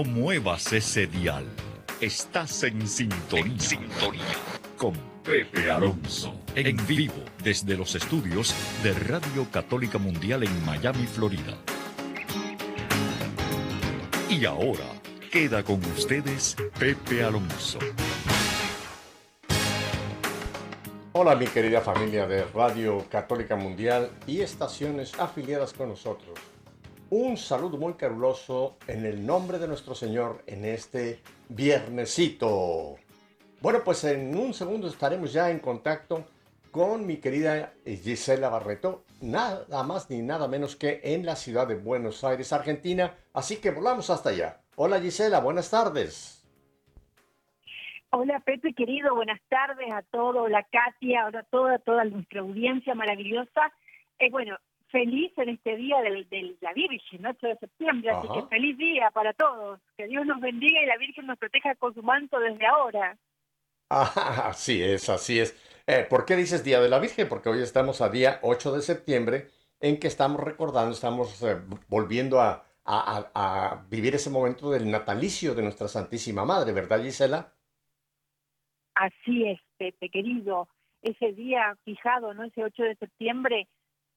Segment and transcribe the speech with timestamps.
[0.00, 1.44] no muevas ese dial.
[2.00, 3.52] Estás en sintonía.
[3.52, 4.22] En sintonía.
[4.78, 6.34] Con Pepe Alonso.
[6.54, 11.54] En vivo desde los estudios de Radio Católica Mundial en Miami, Florida.
[14.30, 14.86] Y ahora
[15.30, 17.78] queda con ustedes Pepe Alonso.
[21.12, 26.38] Hola mi querida familia de Radio Católica Mundial y estaciones afiliadas con nosotros.
[27.12, 32.98] Un saludo muy caluroso en el nombre de nuestro Señor en este viernesito.
[33.60, 36.24] Bueno, pues en un segundo estaremos ya en contacto
[36.70, 41.74] con mi querida Gisela Barreto, nada más ni nada menos que en la ciudad de
[41.74, 43.12] Buenos Aires, Argentina.
[43.34, 44.60] Así que volamos hasta allá.
[44.76, 46.46] Hola Gisela, buenas tardes.
[48.10, 52.94] Hola Pepe querido, buenas tardes a todos, hola Katia, hola a toda, toda nuestra audiencia
[52.94, 53.72] maravillosa.
[54.20, 54.56] Eh, bueno,
[54.90, 56.10] feliz en este día de
[56.60, 59.80] la Virgen, 8 de septiembre, así que feliz día para todos.
[59.96, 63.16] Que Dios nos bendiga y la Virgen nos proteja con su manto desde ahora.
[63.88, 65.56] Ah, así es, así es.
[65.86, 67.28] Eh, ¿Por qué dices Día de la Virgen?
[67.28, 69.48] Porque hoy estamos a día 8 de septiembre
[69.80, 71.56] en que estamos recordando, estamos eh,
[71.88, 77.52] volviendo a, a, a vivir ese momento del natalicio de nuestra Santísima Madre, ¿verdad Gisela?
[78.94, 80.68] Así es, Pepe, querido,
[81.02, 82.44] ese día fijado, ¿no?
[82.44, 83.68] Ese 8 de septiembre,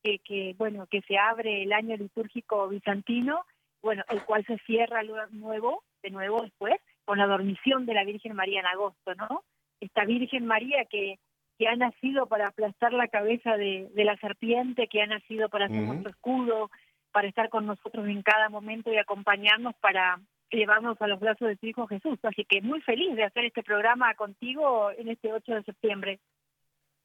[0.03, 3.45] que, que, bueno, que se abre el año litúrgico bizantino,
[3.81, 5.01] bueno, el cual se cierra
[5.31, 9.43] nuevo, de nuevo después, con la dormición de la Virgen María en agosto, ¿no?
[9.79, 11.19] Esta Virgen María que,
[11.57, 15.67] que ha nacido para aplastar la cabeza de, de la serpiente, que ha nacido para
[15.67, 16.69] ser nuestro escudo,
[17.11, 20.19] para estar con nosotros en cada momento y acompañarnos para
[20.49, 22.19] llevarnos a los brazos de tu Hijo Jesús.
[22.23, 26.19] Así que muy feliz de hacer este programa contigo en este 8 de septiembre.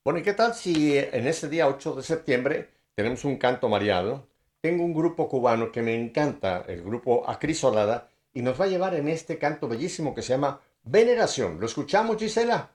[0.04, 4.26] Bueno, ¿y qué tal si en ese día 8 de septiembre tenemos un canto mariano?
[4.60, 8.96] Tengo un grupo cubano que me encanta, el grupo Acrisolada, y nos va a llevar
[8.96, 11.60] en este canto bellísimo que se llama Veneración.
[11.60, 12.72] ¿Lo escuchamos, Gisela?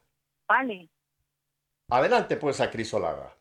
[0.48, 0.90] Vale.
[1.90, 3.36] Adelante, pues, Acrisolada.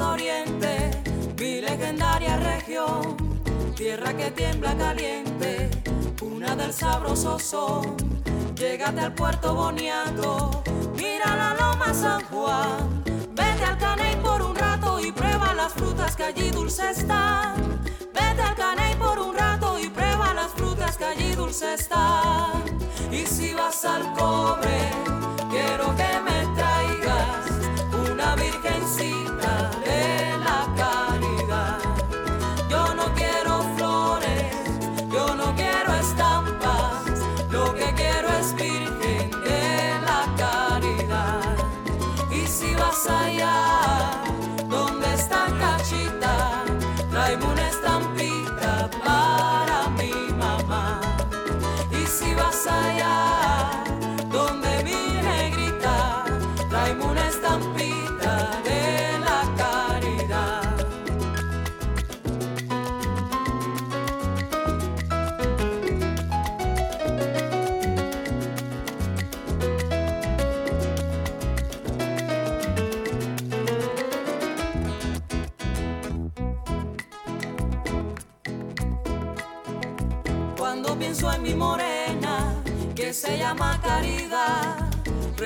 [0.00, 0.37] Oriente,
[3.88, 5.70] tierra que tiembla caliente,
[6.20, 7.96] una del sabroso son.
[8.54, 10.62] Llégate al puerto Boniato,
[10.94, 16.14] mira la loma San Juan, vete al Caney por un rato y prueba las frutas
[16.16, 17.80] que allí dulces están.
[18.12, 22.62] Vete al Caney por un rato y prueba las frutas que allí dulces están.
[23.10, 24.80] Y si vas al cobre,
[25.48, 26.27] quiero que me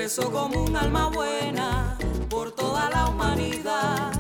[0.03, 1.97] rezo como un alma buena
[2.29, 4.11] por toda la humanidad.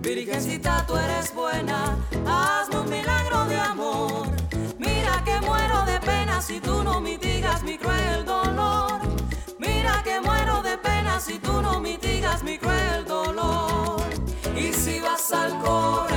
[0.00, 4.28] Virgencita, tú eres buena, hazme un milagro de amor.
[4.78, 9.00] Mira que muero de pena si tú no mitigas mi cruel dolor.
[9.58, 14.04] Mira que muero de pena si tú no mitigas mi cruel dolor.
[14.54, 16.13] Y si vas al core,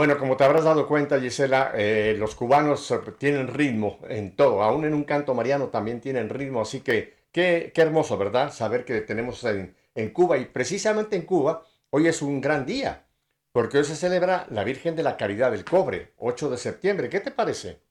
[0.00, 4.86] Bueno, como te habrás dado cuenta, Gisela, eh, los cubanos tienen ritmo en todo, aún
[4.86, 8.50] en un canto mariano también tienen ritmo, así que qué, qué hermoso, ¿verdad?
[8.50, 13.04] Saber que tenemos en, en Cuba y precisamente en Cuba hoy es un gran día,
[13.52, 17.10] porque hoy se celebra la Virgen de la Caridad del Cobre, 8 de septiembre.
[17.10, 17.82] ¿Qué te parece?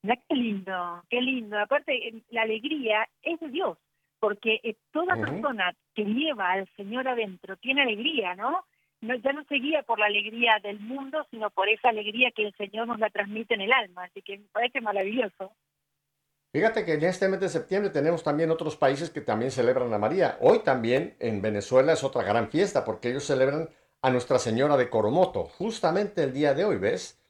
[0.00, 1.58] Qué lindo, qué lindo.
[1.58, 3.76] Aparte, eh, la alegría es de Dios,
[4.18, 8.64] porque eh, toda persona que lleva al Señor adentro tiene alegría, ¿no?
[9.00, 12.46] No, ya no se guía por la alegría del mundo, sino por esa alegría que
[12.46, 14.04] el Señor nos la transmite en el alma.
[14.04, 15.52] Así que me parece maravilloso.
[16.52, 19.98] Fíjate que en este mes de septiembre tenemos también otros países que también celebran a
[19.98, 20.38] María.
[20.40, 23.68] Hoy también en Venezuela es otra gran fiesta porque ellos celebran
[24.00, 27.20] a Nuestra Señora de Coromoto, justamente el día de hoy, ¿ves?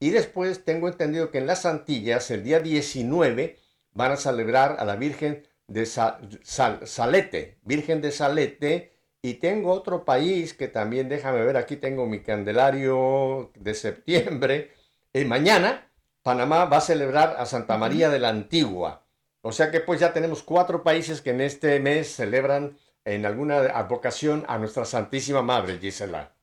[0.00, 3.58] Y después tengo entendido que en las Antillas, el día 19,
[3.92, 8.92] van a celebrar a la Virgen de Sa- Sal- Salete, Virgen de Salete.
[9.24, 14.72] Y tengo otro país que también, déjame ver, aquí tengo mi candelario de septiembre.
[15.14, 15.90] Y mañana
[16.22, 19.06] Panamá va a celebrar a Santa María de la Antigua.
[19.40, 22.76] O sea que pues ya tenemos cuatro países que en este mes celebran
[23.06, 26.34] en alguna advocación a nuestra Santísima Madre, Gisela.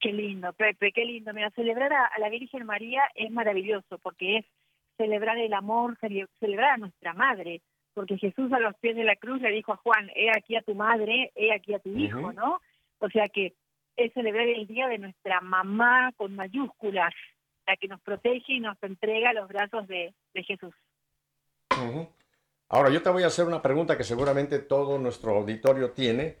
[0.00, 1.32] Qué lindo, Pepe, qué lindo.
[1.32, 4.44] Mira, celebrar a, a la Virgen María es maravilloso porque es
[4.96, 7.62] celebrar el amor, cele- celebrar a nuestra madre.
[7.94, 10.62] Porque Jesús a los pies de la cruz le dijo a Juan, he aquí a
[10.62, 12.32] tu madre, he aquí a tu hijo.
[12.32, 12.60] ¿no?
[12.98, 13.54] O sea que
[13.96, 17.14] es celebrar el día de nuestra mamá con mayúsculas,
[17.66, 20.74] la que nos protege y nos entrega a los brazos de, de Jesús.
[22.68, 26.36] Ahora yo te voy a hacer una pregunta que seguramente todo nuestro auditorio tiene,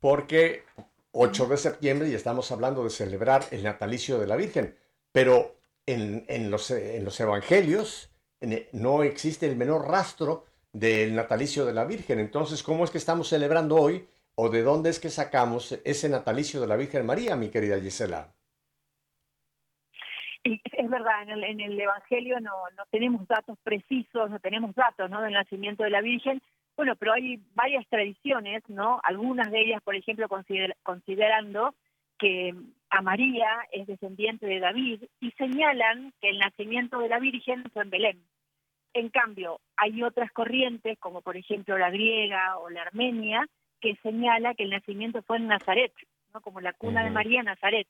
[0.00, 0.64] porque
[1.12, 4.76] 8 de septiembre y estamos hablando de celebrar el natalicio de la Virgen,
[5.12, 5.56] pero
[5.86, 8.10] en, en los, en los evangelios
[8.40, 10.45] en- no existe el menor rastro
[10.78, 12.18] del natalicio de la Virgen.
[12.18, 16.60] Entonces, ¿cómo es que estamos celebrando hoy o de dónde es que sacamos ese natalicio
[16.60, 18.34] de la Virgen María, mi querida Gisela?
[20.44, 22.52] Es verdad, en el, Evangelio no,
[22.90, 26.40] tenemos datos precisos, no tenemos datos del nacimiento de la Virgen.
[26.76, 29.00] Bueno, pero hay varias tradiciones, ¿no?
[29.02, 31.74] Algunas de ellas, por ejemplo, consider- considerando
[32.18, 32.54] que
[32.90, 37.82] a María es descendiente de David y señalan que el nacimiento de la Virgen fue
[37.82, 38.22] en Belén.
[38.98, 43.46] En cambio, hay otras corrientes, como por ejemplo la griega o la armenia,
[43.80, 45.92] que señala que el nacimiento fue en Nazaret,
[46.32, 46.40] ¿no?
[46.40, 47.10] Como la cuna de.
[47.10, 47.86] María, Nazaret.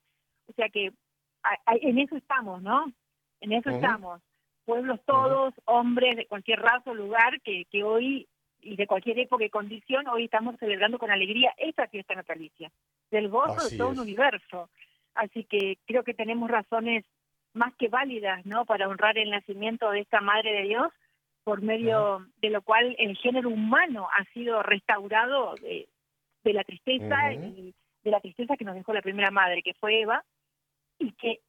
[0.48, 0.92] O sea que
[1.44, 2.92] a- a- en eso estamos, ¿no?
[3.40, 4.20] En eso estamos.
[4.64, 8.26] Pueblos todos, hombres de cualquier raza o lugar que, que hoy
[8.60, 12.72] y de cualquier época y condición, hoy estamos celebrando con alegría esta fiesta natalicia,
[13.12, 13.98] del gozo Así de todo es.
[13.98, 14.68] un universo.
[15.14, 17.04] Así que creo que tenemos razones
[17.56, 18.64] más que válidas, ¿no?
[18.64, 20.92] Para honrar el nacimiento de esta Madre de Dios,
[21.42, 25.88] por medio de lo cual el género humano ha sido restaurado de,
[26.44, 30.00] de la tristeza y de la tristeza que nos dejó la primera madre, que fue
[30.00, 30.24] Eva,
[30.98, 31.40] y que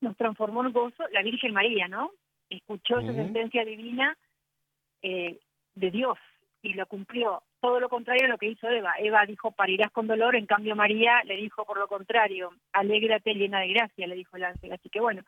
[0.00, 2.12] nos transformó en gozo la Virgen María, ¿no?
[2.50, 3.22] Escuchó esa Ujú.
[3.22, 4.16] sentencia divina
[5.02, 5.38] eh,
[5.74, 6.18] de Dios
[6.62, 7.42] y lo cumplió.
[7.60, 8.94] Todo lo contrario a lo que hizo Eva.
[8.98, 13.60] Eva dijo, parirás con dolor, en cambio María le dijo por lo contrario, alégrate llena
[13.60, 14.72] de gracia, le dijo el ángel.
[14.72, 15.22] Así que bueno,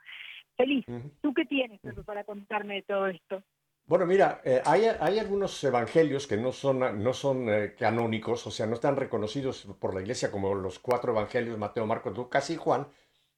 [0.56, 0.84] feliz.
[0.88, 1.10] Ujú.
[1.20, 3.42] ¿Tú qué tienes Pepe, para contarme de todo esto?
[3.86, 8.50] Bueno, mira, eh, hay, hay algunos evangelios que no son, no son eh, canónicos, o
[8.52, 12.56] sea, no están reconocidos por la iglesia como los cuatro evangelios, Mateo, Marcos, Lucas y
[12.56, 12.86] Juan,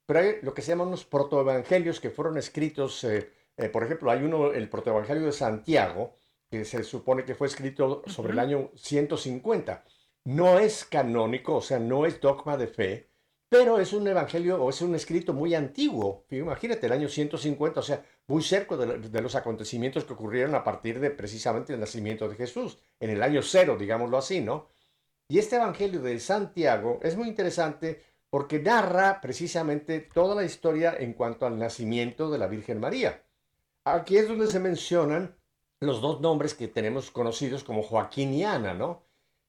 [0.05, 4.11] pero hay lo que se llaman unos protoevangelios que fueron escritos, eh, eh, por ejemplo,
[4.11, 6.17] hay uno, el protoevangelio de Santiago,
[6.53, 9.85] que se supone que fue escrito sobre el año 150.
[10.25, 13.09] No es canónico, o sea, no es dogma de fe,
[13.49, 16.27] pero es un evangelio o es un escrito muy antiguo.
[16.29, 20.63] Imagínate, el año 150, o sea, muy cerca de, de los acontecimientos que ocurrieron a
[20.63, 24.69] partir de precisamente el nacimiento de Jesús, en el año cero, digámoslo así, ¿no?
[25.29, 31.15] Y este evangelio de Santiago es muy interesante porque narra precisamente toda la historia en
[31.15, 33.25] cuanto al nacimiento de la Virgen María.
[33.85, 35.35] Aquí es donde se mencionan
[35.87, 39.03] los dos nombres que tenemos conocidos como Joaquín y Ana, ¿no?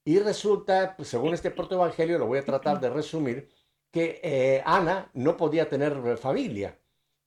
[0.04, 3.48] Y resulta, pues, según este protoevangelio, lo voy a tratar de resumir,
[3.90, 6.78] que eh, Ana no podía tener eh, familia.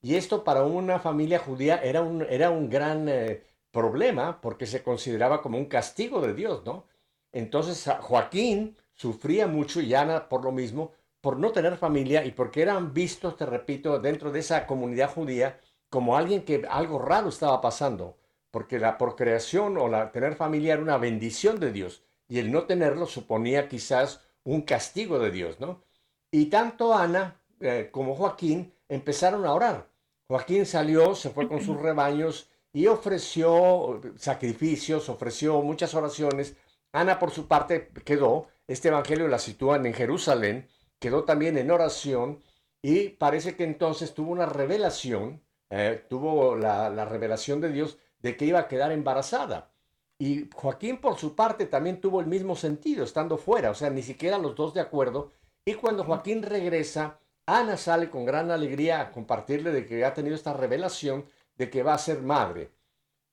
[0.01, 4.83] Y esto para una familia judía era un, era un gran eh, problema porque se
[4.83, 6.85] consideraba como un castigo de Dios, ¿no?
[7.31, 12.61] Entonces Joaquín sufría mucho y Ana por lo mismo, por no tener familia y porque
[12.61, 15.59] eran vistos, te repito, dentro de esa comunidad judía
[15.89, 18.17] como alguien que algo raro estaba pasando,
[18.51, 22.63] porque la procreación o la tener familia era una bendición de Dios y el no
[22.63, 25.83] tenerlo suponía quizás un castigo de Dios, ¿no?
[26.31, 29.89] Y tanto Ana eh, como Joaquín empezaron a orar.
[30.27, 36.55] Joaquín salió, se fue con sus rebaños y ofreció sacrificios, ofreció muchas oraciones.
[36.91, 40.67] Ana, por su parte, quedó, este evangelio la sitúan en Jerusalén,
[40.99, 42.41] quedó también en oración
[42.81, 48.35] y parece que entonces tuvo una revelación, eh, tuvo la, la revelación de Dios de
[48.35, 49.71] que iba a quedar embarazada.
[50.19, 54.01] Y Joaquín por su parte también tuvo el mismo sentido, estando fuera, o sea, ni
[54.01, 55.31] siquiera los dos de acuerdo.
[55.65, 60.35] Y cuando Joaquín regresa, Ana sale con gran alegría a compartirle de que ha tenido
[60.35, 62.71] esta revelación de que va a ser madre.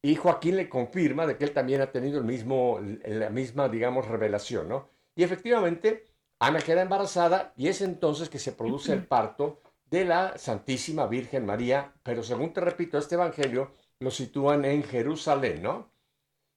[0.03, 4.07] Y Joaquín le confirma de que él también ha tenido el mismo, la misma, digamos,
[4.07, 4.91] revelación, ¿no?
[5.17, 6.05] Y efectivamente,
[6.39, 11.47] Ana queda embarazada y es entonces que se produce el parto de la Santísima Virgen
[11.47, 13.73] María, pero según te repito, este Evangelio
[14.05, 15.91] lo sitúan en Jerusalén, ¿no?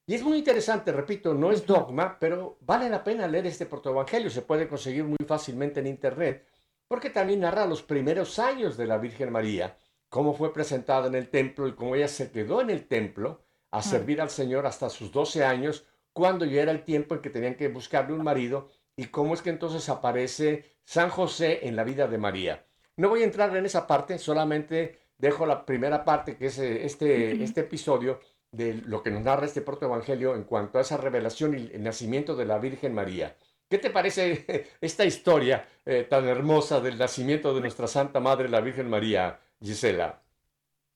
[0.06, 4.30] Y es muy interesante, repito, no es dogma, pero vale la pena leer este protoevangelio,
[4.30, 6.46] se puede conseguir muy fácilmente en internet,
[6.86, 9.76] porque también narra los primeros años de la Virgen María,
[10.08, 13.82] cómo fue presentada en el templo y cómo ella se quedó en el templo a
[13.82, 17.56] servir al Señor hasta sus 12 años, cuando ya era el tiempo en que tenían
[17.56, 22.08] que buscarle un marido, y cómo es que entonces aparece San José en la vida
[22.08, 22.66] de María.
[22.96, 26.84] No voy a entrar en esa parte, solamente dejo la primera parte, que es eh,
[26.84, 28.20] este, este episodio,
[28.50, 32.34] de lo que nos narra este protoevangelio en cuanto a esa revelación y el nacimiento
[32.34, 33.36] de la Virgen María.
[33.68, 38.60] ¿Qué te parece esta historia eh, tan hermosa del nacimiento de nuestra Santa Madre, la
[38.60, 40.20] Virgen María, Gisela?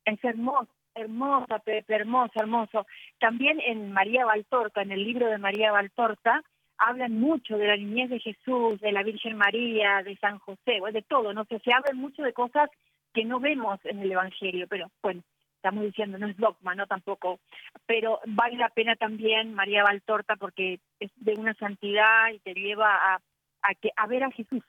[0.05, 2.87] Es hermosa, hermosa, Pepe, hermosa, hermoso.
[3.21, 6.43] También en María Valtorta, en el libro de María Valtorta,
[6.79, 11.03] hablan mucho de la niñez de Jesús, de la Virgen María, de San José, de
[11.03, 11.45] todo, ¿no?
[11.45, 12.71] sé, se habla mucho de cosas
[13.13, 15.23] que no vemos en el Evangelio, pero bueno,
[15.57, 17.39] estamos diciendo, no es dogma, no tampoco,
[17.87, 22.95] pero vale la pena también María Valtorta porque es de una santidad y te lleva
[22.95, 23.21] a,
[23.63, 24.63] a, que, a ver a Jesús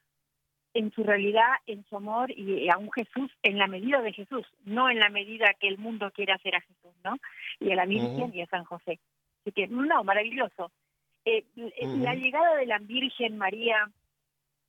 [0.73, 4.45] en su realidad, en su amor y a un Jesús en la medida de Jesús,
[4.65, 7.17] no en la medida que el mundo quiere hacer a Jesús, ¿no?
[7.59, 8.99] Y a la Virgen y a San José.
[9.41, 10.71] Así que, no, maravilloso.
[11.25, 13.89] Eh, la llegada de la Virgen María,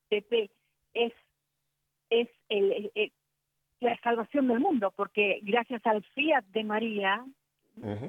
[0.08, 0.50] Pepe,
[0.92, 1.12] es,
[2.10, 2.90] es el,
[3.84, 7.24] la salvación del mundo, porque gracias al fiat de María,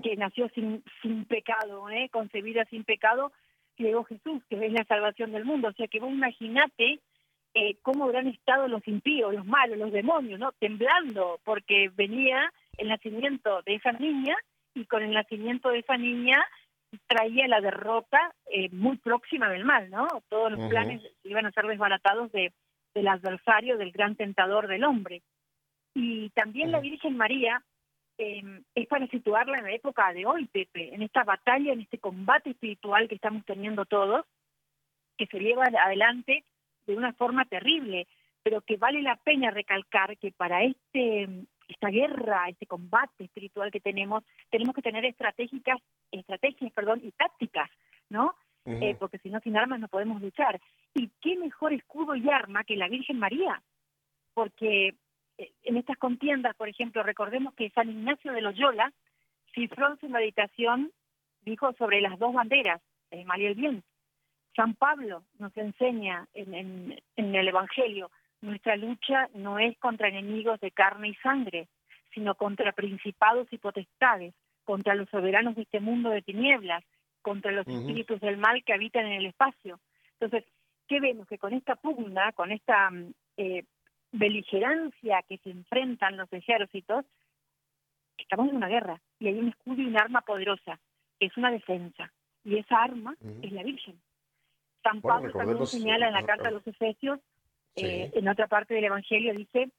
[0.03, 2.09] que nació sin, sin pecado, ¿eh?
[2.11, 3.31] concebida sin pecado,
[3.77, 5.69] llegó Jesús, que es la salvación del mundo.
[5.69, 6.99] O sea que vos imaginate
[7.53, 10.51] eh, cómo habrán estado los impíos, los malos, los demonios, ¿no?
[10.53, 14.35] Temblando, porque venía el nacimiento de esa niña
[14.73, 16.43] y con el nacimiento de esa niña
[17.07, 20.07] traía la derrota eh, muy próxima del mal, ¿no?
[20.29, 22.53] Todos los planes iban a ser desbaratados de,
[22.93, 25.21] del adversario, del gran tentador del hombre.
[25.95, 27.63] Y también la Virgen María
[28.17, 31.97] em, es para situarla en la época de hoy, Pepe, en esta batalla, en este
[31.97, 34.25] combate espiritual que estamos teniendo todos,
[35.17, 36.43] que se lleva adelante
[36.85, 38.07] de una forma terrible,
[38.43, 43.79] pero que vale la pena recalcar que para este esta guerra, este combate espiritual que
[43.79, 47.71] tenemos, tenemos que tener estratégicas, estrategias, perdón, y tácticas,
[48.09, 48.35] ¿no?
[48.67, 50.59] Eh, porque si no, sin armas no podemos luchar.
[50.93, 53.61] ¿Y qué mejor escudo y arma que la Virgen María?
[54.33, 54.95] Porque
[55.37, 58.91] en estas contiendas, por ejemplo, recordemos que San Ignacio de Loyola
[59.53, 60.91] cifró en su meditación,
[61.41, 63.83] dijo sobre las dos banderas, el mal y el bien.
[64.55, 68.09] San Pablo nos enseña en, en el Evangelio,
[68.41, 71.67] nuestra lucha no es contra enemigos de carne y sangre,
[72.13, 76.83] sino contra principados y potestades, contra los soberanos de este mundo de tinieblas,
[77.21, 79.79] contra los espíritus del mal que habitan en el espacio.
[80.19, 80.45] Entonces,
[80.87, 81.27] ¿qué vemos?
[81.27, 83.65] Que con esta pugna, con esta mm, eh,
[84.17, 87.05] beligerancia que se enfrentan los ejércitos,
[88.17, 90.79] estamos en una guerra y hay un escudo y un arma poderosa,
[91.19, 92.11] que es una defensa.
[92.43, 93.99] Y esa arma es la Virgen.
[94.83, 97.19] San Pablo también señala en la carta a los Efesios,
[97.75, 99.69] eh, en otra parte del Evangelio dice,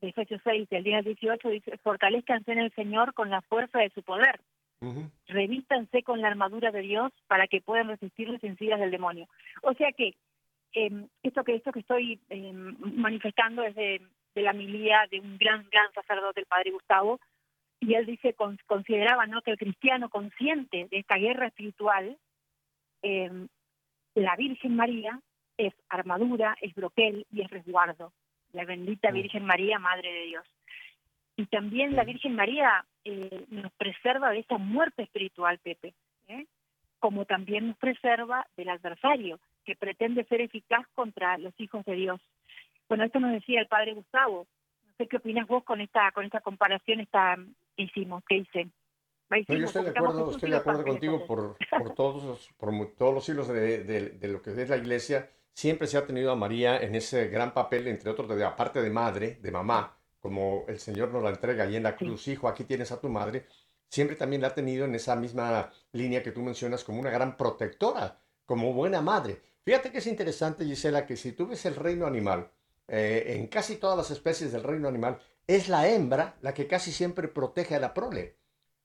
[0.00, 3.90] de Efesios 6, del día 18, dice, fortalezcanse en el Señor con la fuerza de
[3.90, 4.40] su poder.
[5.26, 9.26] Revístanse con la armadura de Dios para que puedan resistir las sencillas del demonio.
[9.62, 10.14] O sea que
[10.74, 10.90] eh,
[11.22, 14.00] esto que esto que estoy eh, manifestando es de,
[14.34, 17.18] la milía de un gran gran sacerdote el padre Gustavo
[17.80, 22.16] y él dice consideraba no que el cristiano consciente de esta guerra espiritual
[23.02, 23.48] em,
[24.14, 25.20] la Virgen María
[25.56, 28.12] es armadura es broquel y es resguardo.
[28.52, 29.10] La bendita.
[29.10, 30.46] Virgen María Madre de Dios.
[31.36, 35.94] Y también la Virgen María eh, nos preserva de esa muerte espiritual Pepe
[36.28, 36.46] ¿eh?
[36.98, 42.18] como también nos preserva del adversario que pretende ser eficaz contra los hijos de Dios.
[42.88, 44.46] Bueno, esto nos decía el padre Gustavo.
[44.86, 47.36] No sé qué opinas vos con esta con esta comparación esta
[47.76, 48.70] que hicimos, que hice.
[49.46, 53.24] yo estoy de acuerdo, estoy de acuerdo contigo por, por, todos los, por todos los
[53.26, 55.28] siglos de, de, lo que es la iglesia.
[55.52, 58.88] Siempre se ha tenido a María en ese gran papel, entre otros, de aparte de
[58.88, 62.64] madre, de mamá, como el Señor nos la entrega ahí en la cruz, hijo, aquí
[62.64, 63.44] tienes a tu madre.
[63.90, 67.36] Siempre también la ha tenido en esa misma línea que tú mencionas como una gran
[67.36, 69.42] protectora, como buena madre.
[69.68, 72.50] Fíjate que es interesante, Gisela, que si tú ves el reino animal,
[72.86, 76.90] eh, en casi todas las especies del reino animal, es la hembra la que casi
[76.90, 78.38] siempre protege a la prole.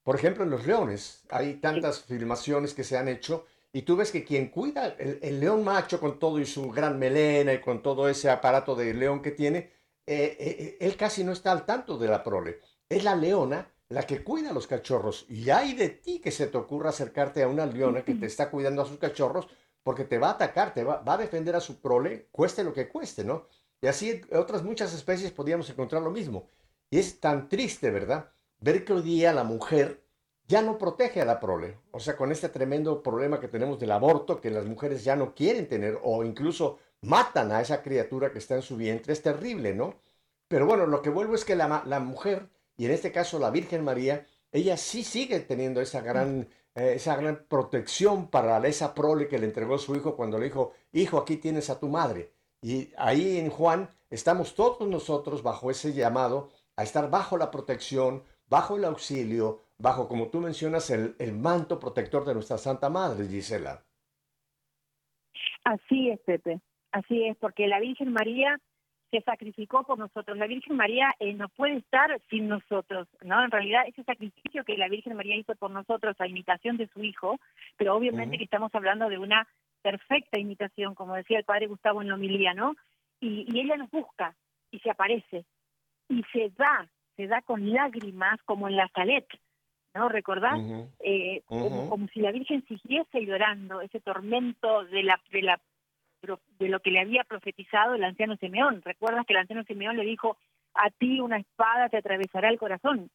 [0.04, 4.12] Por ejemplo, en los leones hay tantas filmaciones que se han hecho y tú ves
[4.12, 8.10] que quien cuida el, león macho con todo y su gran melena y con todo
[8.10, 9.72] ese aparato de león que tiene,
[10.06, 12.60] eh, eh, él casi no está al tanto de la prole.
[12.90, 15.28] Es la leona la que cuida a los cachorros.
[15.30, 18.50] Y hay de ti que se te ocurra acercarte a una leona que te está
[18.50, 19.48] cuidando a sus cachorros
[19.84, 22.90] porque te va a atacar, te va, a defender a su prole, cueste lo que
[22.90, 23.48] cueste, ¿no?
[23.82, 26.50] Y así otras muchas especies podríamos encontrar lo mismo.
[26.90, 28.32] Y es tan triste, ¿verdad?
[28.60, 30.04] Ver que hoy día la mujer
[30.48, 31.80] ya no protege a la prole.
[31.92, 35.34] O sea, con este tremendo problema que tenemos del aborto, que las mujeres ya no
[35.34, 39.74] quieren tener o incluso matan a esa criatura que está en su vientre, es terrible,
[39.74, 39.96] ¿no?
[40.48, 43.84] Pero bueno, lo que vuelvo es que la mujer, y en este caso la Virgen
[43.84, 49.38] María, ella sí sigue teniendo esa gran, eh, esa gran protección para esa prole que
[49.38, 52.32] le entregó su hijo cuando le dijo, hijo, aquí tienes a tu madre.
[52.62, 58.24] Y ahí en Juan estamos todos nosotros bajo ese llamado a estar bajo la protección,
[58.48, 63.84] bajo el auxilio, bajo, como tú mencionas, el, manto protector de nuestra Santa Madre, Gisela.
[65.64, 66.62] Así es, Pepe.
[66.92, 68.60] Así es, porque la Virgen María
[69.14, 70.38] se sacrificó por nosotros.
[70.40, 73.44] La Virgen María eh, no puede estar sin nosotros, ¿no?
[73.44, 77.04] En realidad, ese sacrificio que la Virgen María hizo por nosotros a imitación de su
[77.04, 77.40] Hijo,
[77.78, 79.48] pero obviamente que estamos hablando de una
[79.84, 82.76] perfecta imitación, como decía el padre Gustavo en la homilía, ¿no?
[83.20, 84.36] Y, ella nos busca
[84.72, 85.46] y se aparece
[86.10, 89.28] y se da, se da con lágrimas como en la salet,
[89.94, 90.10] ¿no?
[90.10, 90.60] ¿Recordás?
[91.02, 95.62] Eh, como, si la Virgen siguiese llorando ese tormento de la, de la
[96.60, 98.82] de lo que le había profetizado el anciano Simeón.
[98.84, 100.38] ¿Recuerdas que el anciano Simeón le dijo,
[100.74, 103.10] a ti una espada te atravesará el corazón?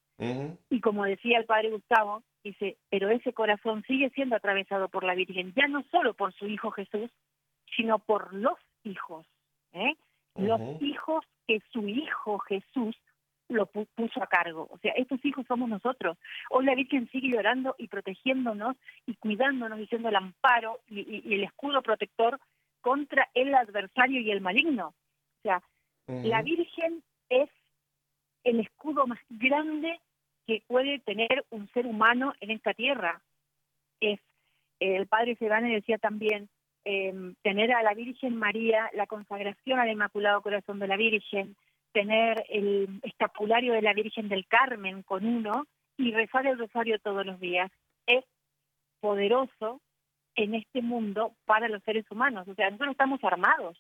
[0.71, 5.15] Y como decía el padre Gustavo, dice, pero ese corazón sigue siendo atravesado por la
[5.15, 7.11] Virgen, ya no solo por su Hijo Jesús,
[7.77, 9.27] sino por los hijos,
[9.73, 9.95] ¿eh?
[10.35, 12.97] los hijos que su Hijo Jesús
[13.49, 14.69] lo puso a cargo.
[14.71, 16.19] O sea, estos hijos somos nosotros.
[16.51, 21.83] Hoy la Virgen sigue llorando y protegiéndonos y cuidándonos, diciendo el amparo y, el escudo
[21.83, 22.39] protector
[22.81, 24.89] contra el adversario y el maligno.
[24.89, 25.63] O sea,
[26.07, 27.51] la Virgen es
[28.45, 30.01] el escudo más grande
[30.47, 33.21] que puede tener un ser humano en esta tierra.
[34.01, 34.19] Es
[34.81, 36.49] el padre Sebane decía también
[36.85, 41.57] em, tener a la Virgen María, la consagración al Inmaculado Corazón de la Virgen,
[41.93, 47.27] tener el escapulario de la Virgen del Carmen con uno y rezar el rosario todos
[47.27, 47.71] los días.
[48.07, 48.25] Es
[49.01, 49.81] poderoso
[50.39, 52.49] en este mundo para los seres humanos.
[52.49, 53.79] O sea, nosotros estamos armados.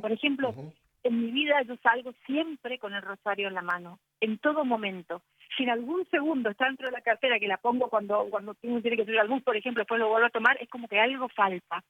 [0.00, 0.54] Por ejemplo,
[1.02, 5.22] en mi vida yo salgo siempre con el rosario en la mano, en todo momento
[5.56, 8.80] si en algún segundo está dentro de la cartera que la pongo cuando cuando uno
[8.80, 11.00] tiene que subir al bus, por ejemplo, después lo vuelvo a tomar, es como que
[11.00, 11.82] algo falta.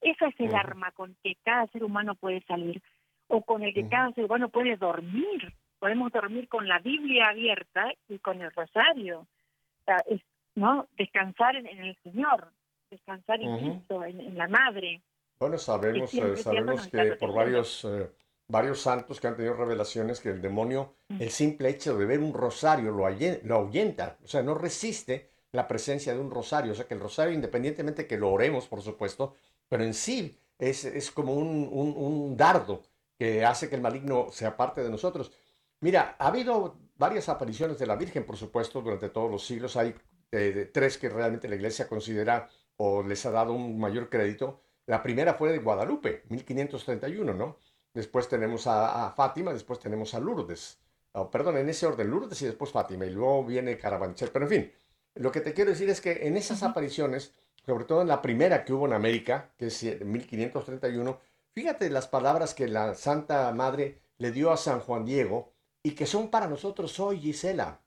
[0.00, 2.82] Esa es el arma con que cada ser humano puede salir
[3.28, 5.52] o con el que cada ser humano puede dormir.
[5.78, 9.20] Podemos dormir con la Biblia abierta y con el rosario.
[9.20, 10.20] O sea, es,
[10.54, 10.86] ¿no?
[10.96, 12.52] Descansar en, el Señor,
[12.90, 15.02] descansar en Cristo, en, la Madre.
[15.38, 18.08] Bueno, sabemos, eh, sabemos que por varios eh,
[18.48, 22.32] varios santos que han tenido revelaciones que el demonio, el simple hecho de ver un
[22.32, 23.08] rosario lo,
[23.42, 27.00] lo ahuyenta, o sea, no resiste la presencia de un rosario, o sea que el
[27.00, 29.34] rosario, independientemente que lo oremos, por supuesto,
[29.68, 32.82] pero en sí es, es como un, un, dardo
[33.18, 35.32] que hace que el maligno sea parte de nosotros.
[35.80, 39.76] Mira, ha habido varias apariciones de la Virgen, por supuesto, durante todos los siglos.
[39.76, 39.94] Hay
[40.30, 44.60] eh, tres que realmente la Iglesia considera o les ha dado un mayor crédito.
[44.86, 47.56] La primera fue de Guadalupe, 1531, ¿no?
[47.96, 50.78] después tenemos a, Fátima, después tenemos a Lourdes.
[51.12, 54.28] Oh, perdón, en ese orden, Lourdes y después Fátima, y luego viene Carabanchel.
[54.30, 54.72] Pero en fin,
[55.14, 57.32] lo que te quiero decir es que en esas apariciones,
[57.64, 61.18] sobre todo en la primera que hubo en América, que es 1531,
[61.52, 66.04] fíjate las palabras que la Santa Madre le dio a San Juan Diego y que
[66.04, 67.80] son para nosotros hoy, Gisela.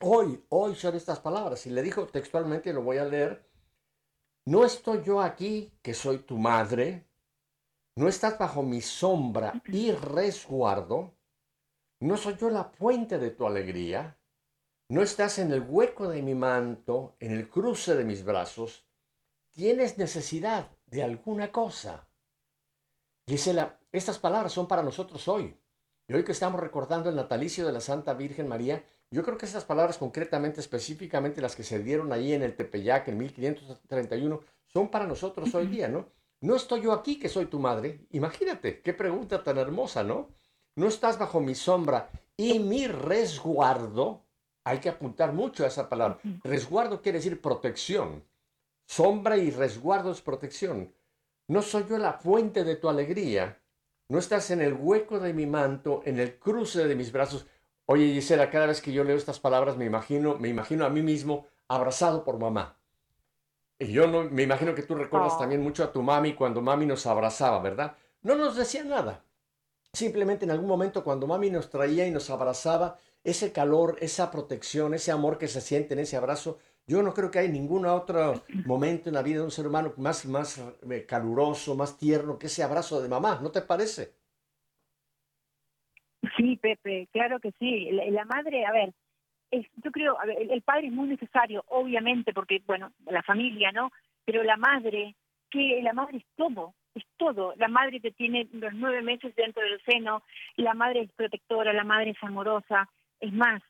[0.00, 1.66] Hoy, hoy son estas palabras.
[1.66, 3.44] Y le dijo textualmente, lo voy a leer,
[4.48, 7.06] no estoy yo aquí, que soy tu madre,
[7.96, 11.12] no estás bajo mi sombra y resguardo,
[12.00, 14.18] no soy yo la fuente de tu alegría,
[14.88, 18.86] no estás en el hueco de mi manto, en el cruce de mis brazos,
[19.52, 22.08] tienes necesidad de alguna cosa.
[23.26, 25.60] Gisela, estas palabras son para nosotros hoy.
[26.06, 29.46] Y hoy que estamos recordando el natalicio de la Santa Virgen María, yo creo que
[29.46, 34.88] estas palabras concretamente, específicamente las que se dieron ahí en el Tepeyac en 1531, son
[34.88, 36.08] para nosotros hoy día, ¿no?
[36.40, 38.06] No estoy yo aquí que soy tu madre.
[38.10, 40.28] Imagínate, qué pregunta tan hermosa, ¿no?
[40.76, 44.24] No estás bajo mi sombra y mi resguardo.
[44.64, 46.18] Hay que apuntar mucho a esa palabra.
[46.44, 48.24] Resguardo quiere decir protección.
[48.86, 50.94] Sombra y resguardo es protección.
[51.48, 53.60] No soy yo la fuente de tu alegría.
[54.10, 57.46] no estás en el hueco de mi manto, en el cruce de mis brazos.
[57.90, 61.00] Oye, Gisela, cada vez que yo leo estas palabras me imagino, me imagino a mí
[61.00, 62.76] mismo abrazado por mamá.
[63.78, 65.38] Y yo no, me imagino que tú recuerdas Oh.
[65.38, 67.96] también mucho a tu mami cuando mami nos abrazaba, ¿verdad?
[68.20, 69.24] No nos decía nada.
[69.94, 74.92] Simplemente en algún momento cuando mami nos traía y nos abrazaba, ese calor, esa protección,
[74.92, 78.42] ese amor que se siente en ese abrazo, yo no creo que hay ningún otro
[78.66, 82.48] momento en la vida de un ser humano más, más eh, caluroso, más tierno que
[82.48, 84.12] ese abrazo de mamá, ¿no te parece?
[86.38, 87.90] Sí, Pepe, claro que sí.
[87.90, 88.92] La, la madre, a ver,
[89.50, 93.22] es, yo creo, a ver, el, el padre es muy necesario, obviamente, porque, bueno, la
[93.22, 93.90] familia, ¿no?
[94.24, 95.14] Pero la madre,
[95.50, 97.54] que la madre es todo, es todo.
[97.56, 100.22] La madre te tiene los nueve meses dentro del seno,
[100.56, 102.88] la madre es protectora, la madre es amorosa.
[103.20, 103.62] Es más,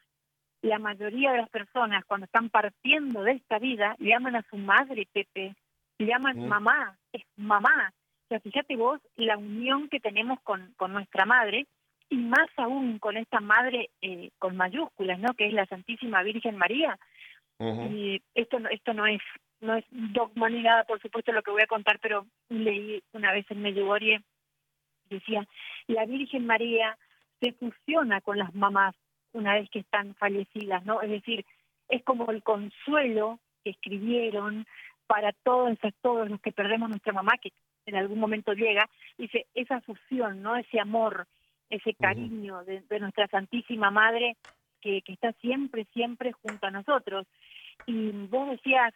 [0.63, 4.57] la mayoría de las personas cuando están partiendo de esta vida le llaman a su
[4.57, 5.55] madre, Pepe,
[5.99, 6.49] le llaman Mm.
[6.49, 7.93] mamá, es mamá.
[8.25, 11.67] O sea, fíjate vos la unión que tenemos con, con nuestra madre
[12.11, 15.35] y más aún con esta madre eh, con mayúsculas, ¿no?
[15.35, 16.99] Que es la Santísima Virgen María.
[17.61, 19.21] Y esto no, esto no es
[19.61, 23.33] no es dogma ni nada, por supuesto, lo que voy a contar, pero leí una
[23.33, 24.21] vez en Medjugorje,
[25.11, 25.47] decía,
[25.89, 26.97] la Virgen María
[27.41, 28.95] se fusiona con las mamás
[29.33, 31.03] una vez que están fallecidas, ¿no?
[31.03, 31.45] Es decir,
[31.89, 34.67] es como el consuelo que escribieron
[35.07, 37.53] para todos, todos los que perdemos nuestra mamá, que
[37.87, 40.57] en algún momento llega, dice, esa fusión, ¿no?
[40.57, 41.27] Ese amor,
[41.71, 44.37] ese cariño de, de nuestra Santísima Madre
[44.81, 47.27] que, que está siempre, siempre junto a nosotros.
[47.87, 48.95] Y vos decías,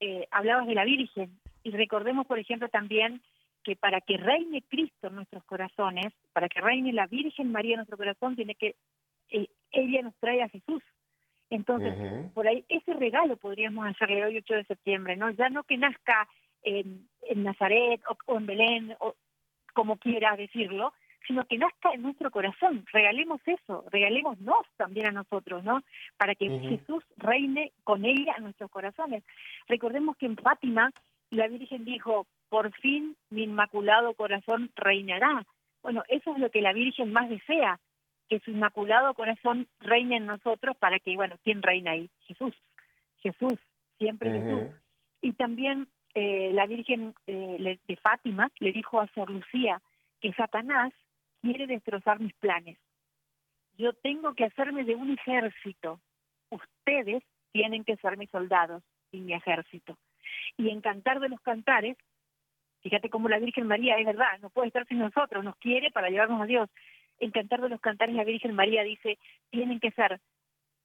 [0.00, 1.30] eh, hablabas de la Virgen,
[1.62, 3.22] y recordemos, por ejemplo, también
[3.62, 7.78] que para que reine Cristo en nuestros corazones, para que reine la Virgen María en
[7.78, 8.76] nuestro corazón, tiene que,
[9.30, 10.82] eh, ella nos trae a Jesús.
[11.48, 11.94] Entonces,
[12.34, 15.30] por ahí ese regalo podríamos hacerle hoy 8 de septiembre, ¿no?
[15.30, 16.28] Ya no que nazca
[16.62, 19.14] en, en Nazaret o, o en Belén, o
[19.72, 20.92] como quiera decirlo,
[21.26, 22.84] sino que nazca en nuestro corazón.
[22.92, 25.80] Regalemos eso, regalémonos también a nosotros, ¿no?
[26.16, 26.68] Para que Ujú.
[26.68, 29.24] Jesús reine con ella en nuestros corazones.
[29.68, 30.90] Recordemos que en Fátima
[31.30, 35.44] la Virgen dijo, por fin mi inmaculado corazón reinará.
[35.82, 37.78] Bueno, eso es lo que la Virgen más desea,
[38.28, 42.08] que su inmaculado corazón reine en nosotros para que, bueno, ¿quién reina ahí?
[42.26, 42.54] Jesús,
[43.18, 43.54] Jesús,
[43.98, 44.62] siempre Jesús.
[44.62, 44.74] Ujú.
[45.22, 49.80] Y también eh, la Virgen eh, de Fátima le dijo a Sor Lucía
[50.20, 50.92] que Satanás
[51.44, 52.78] quiere destrozar mis planes.
[53.76, 56.00] Yo tengo que hacerme de un ejército.
[56.48, 59.98] Ustedes tienen que ser mis soldados y mi ejército.
[60.56, 61.98] Y en Cantar de los Cantares,
[62.80, 66.08] fíjate cómo la Virgen María es verdad, no puede estar sin nosotros, nos quiere para
[66.08, 66.70] llevarnos a Dios.
[67.18, 69.18] En Cantar de los Cantares la Virgen María dice,
[69.50, 70.20] tienen que ser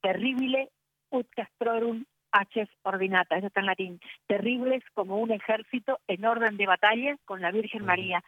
[0.02, 0.70] terrible
[1.10, 6.68] ut castrorum haces ordinata, eso está en latín, terribles como un ejército en orden de
[6.68, 7.86] batalla con la Virgen.
[7.86, 8.24] María.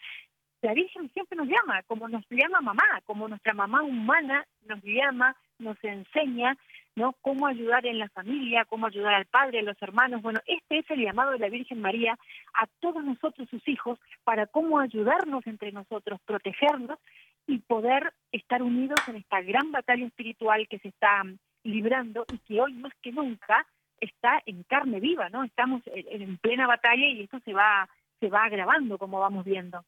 [0.61, 5.35] La Virgen siempre nos llama, como nos llama mamá, como nuestra mamá humana nos llama,
[5.57, 6.55] nos enseña,
[6.95, 7.13] ¿no?
[7.21, 10.21] Cómo ayudar en la familia, cómo ayudar al padre, a los hermanos.
[10.21, 12.17] Bueno, este es el llamado de la Virgen María
[12.53, 16.99] a todos nosotros, sus hijos, para cómo ayudarnos entre nosotros, protegernos
[17.47, 22.37] y poder estar unidos en esta gran batalla espiritual que se está mm, librando y
[22.37, 23.65] que hoy más que nunca
[23.99, 25.43] está en carne viva, ¿no?
[25.43, 29.83] Estamos en, en plena batalla y esto se va se va agravando como vamos viendo.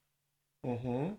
[0.63, 1.17] Ujú.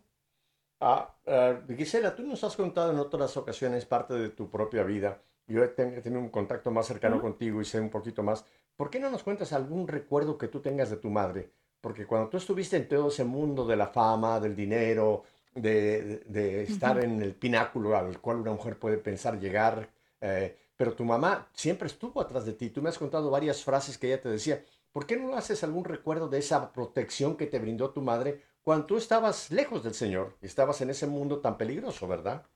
[0.81, 5.23] Ah, ah, Gisela, tú nos has contado en otras ocasiones parte de tu propia vida.
[5.47, 8.45] Yo he ten- he tenido un contacto más cercano contigo y sé un poquito más.
[8.77, 11.51] ¿Por qué no nos cuentas algún recuerdo que tú tengas de tu madre?
[11.81, 16.25] Porque cuando tú estuviste en todo ese mundo de la fama, del dinero, de, de-
[16.27, 19.89] de estar en el pináculo al cual una mujer puede pensar llegar,
[20.21, 22.71] eh, pero tu mamá siempre estuvo atrás de ti.
[22.71, 24.65] Tú me has contado varias frases que ella te decía.
[24.93, 28.87] ¿Por qué no haces algún recuerdo de esa protección que te brindó tu madre cuando
[28.87, 32.47] tú estabas lejos del Señor estabas en ese mundo tan peligroso, verdad?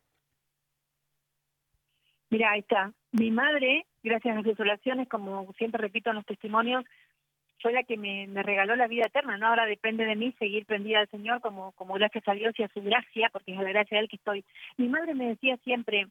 [2.31, 2.92] Mira, ahí está.
[3.12, 6.85] Mi madre, gracias a sus oraciones, como siempre repito en los testimonios,
[7.61, 9.49] fue la que me, me regaló la vida eterna, ¿no?
[9.49, 12.68] Ahora depende de mí seguir prendida al Señor como, como gracias a Dios y a
[12.68, 14.44] su gracia, porque es la gracia de Él que estoy.
[14.77, 16.07] Mi madre me decía siempre,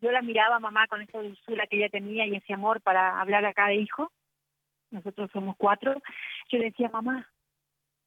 [0.00, 3.44] yo la miraba mamá con esa dulzura que ella tenía y ese amor para hablar
[3.46, 4.12] a cada hijo,
[4.90, 6.00] nosotros somos cuatro,
[6.50, 7.28] yo decía, mamá,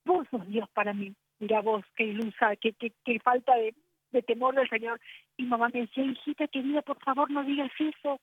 [0.08, 3.76] vos sos Dios para mí, mira vos, qué ilusa, qué, qué, qué falta de,
[4.12, 5.00] de temor del Señor.
[5.38, 8.20] Y mamá me decía, hijita querida, por favor no digas eso.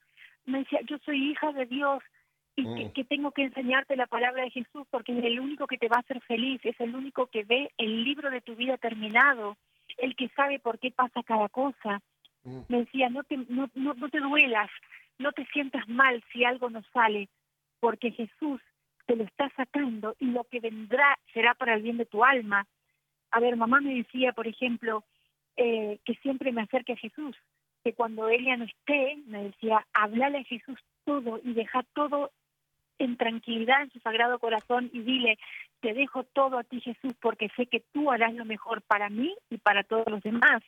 [0.46, 2.02] Me decía, yo soy hija de Dios
[2.56, 2.92] y que, Mm.
[2.92, 5.96] que tengo que enseñarte la palabra de Jesús porque es el único que te va
[5.96, 9.56] a hacer feliz, es el único que ve el libro de tu vida terminado,
[9.98, 12.00] el que sabe por qué pasa cada cosa.
[12.44, 12.60] Mm.
[12.68, 14.70] Me decía, no te, no, no, no te duelas,
[15.18, 17.28] no te sientas mal si algo no sale,
[17.80, 18.60] porque Jesús
[19.06, 22.66] te lo está sacando y lo que vendrá será para el bien de tu alma.
[23.30, 25.04] A ver, mamá me decía, por ejemplo,
[25.56, 27.36] eh, que siempre me acerque a Jesús,
[27.82, 32.32] que cuando ella no esté, me decía, háblale a Jesús todo y deja todo
[32.98, 35.38] en tranquilidad en su sagrado corazón y dile,
[35.80, 39.36] te dejo todo a ti Jesús porque sé que tú harás lo mejor para mí
[39.50, 40.62] y para todos los demás.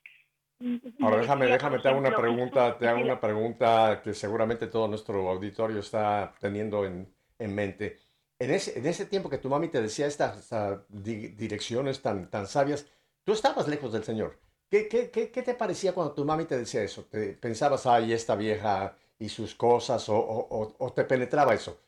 [1.00, 5.28] Ahora déjame, déjame, te hago una pregunta, te hago una pregunta que seguramente todo nuestro
[5.28, 7.06] auditorio está teniendo en,
[7.38, 7.98] en mente.
[8.38, 10.50] En ese, en ese tiempo que tu mami te decía estas
[10.88, 12.86] direcciones tan, tan sabias,
[13.24, 14.38] tú estabas lejos del Señor.
[14.70, 17.04] ¿Qué, qué, qué, qué te parecía cuando tu mami te decía eso?
[17.04, 21.78] ¿Te pensabas, ay, esta vieja y sus cosas, o, o, o te penetraba eso?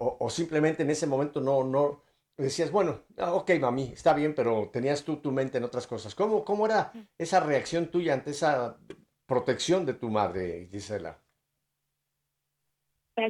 [0.00, 2.02] O, simplemente en ese momento no, no
[2.36, 6.14] decías, bueno, ah, ok, mami, está bien, pero tenías tú tu mente en otras cosas.
[6.14, 8.78] ¿Cómo, cómo era esa reacción tuya ante esa
[9.26, 11.18] protección de tu madre, Gisela?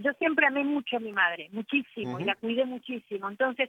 [0.03, 3.29] Yo siempre amé mucho a mi madre, muchísimo, y la cuidé muchísimo.
[3.29, 3.68] Entonces,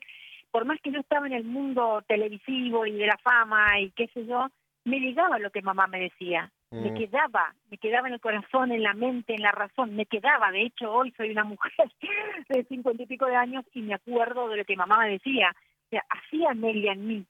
[0.51, 4.08] por más que yo estaba en el mundo televisivo y de la fama y qué
[4.08, 4.47] sé yo,
[4.86, 6.51] me llegaba lo que mamá me decía.
[6.71, 10.51] Me quedaba, me quedaba en el corazón, en la mente, en la razón, me quedaba.
[10.51, 11.73] De hecho, hoy soy una mujer
[12.47, 15.55] de cincuenta y pico de años y me acuerdo de lo que mamá me decía.
[15.86, 17.25] O sea, hacía Amelia en mí.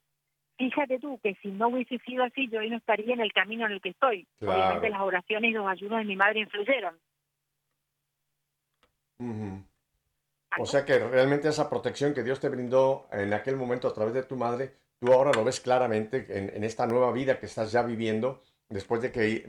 [0.57, 3.65] Fíjate tú que si no hubiese sido así, yo hoy no estaría en el camino
[3.65, 4.27] en el que estoy.
[4.41, 6.95] Obviamente las oraciones y los ayudos de mi madre influyeron.
[10.57, 14.13] O sea que realmente esa protección que Dios te brindó en aquel momento a través
[14.13, 17.71] de tu madre, tú ahora lo ves claramente en, en esta nueva vida que estás
[17.71, 19.45] ya viviendo después de que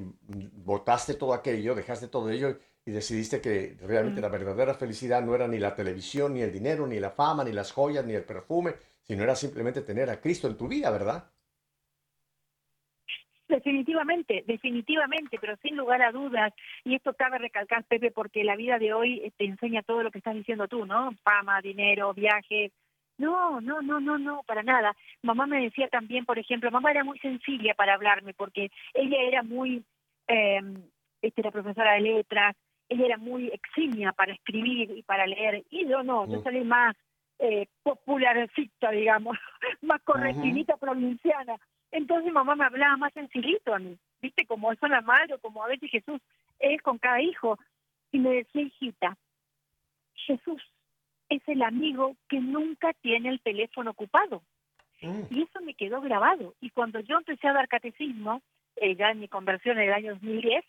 [0.64, 5.46] votaste todo aquello, dejaste todo ello y decidiste que realmente la verdadera felicidad no era
[5.46, 8.74] ni la televisión, ni el dinero, ni la fama, ni las joyas, ni el perfume,
[9.02, 11.30] sino era simplemente tener a Cristo en tu vida, ¿verdad?
[13.50, 16.52] Definitivamente, definitivamente, pero sin lugar a dudas,
[16.84, 20.18] y esto cabe recalcar, Pepe, porque la vida de hoy te enseña todo lo que
[20.18, 21.10] estás diciendo tú, ¿no?
[21.24, 22.70] Fama, dinero, viajes,
[23.18, 24.94] no, no, no, no, no, para nada.
[25.22, 29.42] Mamá me decía también, por ejemplo, mamá era muy sencilla para hablarme porque ella era
[29.42, 29.84] muy,
[30.28, 30.60] eh,
[31.20, 32.56] era profesora de letras,
[32.88, 36.96] ella era muy eximia para escribir y para leer, y yo no, yo salí más
[37.40, 39.36] eh, popularcita, digamos,
[39.82, 41.56] más correctinita provinciana.
[41.92, 45.64] Entonces mamá me hablaba más sencillito a mí, viste, como es la madre, o como
[45.64, 46.20] a veces Jesús
[46.58, 47.58] es con cada hijo,
[48.12, 49.16] y me decía, hijita,
[50.14, 50.62] Jesús
[51.28, 54.42] es el amigo que nunca tiene el teléfono ocupado.
[55.00, 55.22] Mm.
[55.30, 56.54] Y eso me quedó grabado.
[56.60, 58.42] Y cuando yo empecé a dar catecismo,
[58.76, 60.64] eh, ya en mi conversión en el año 2010,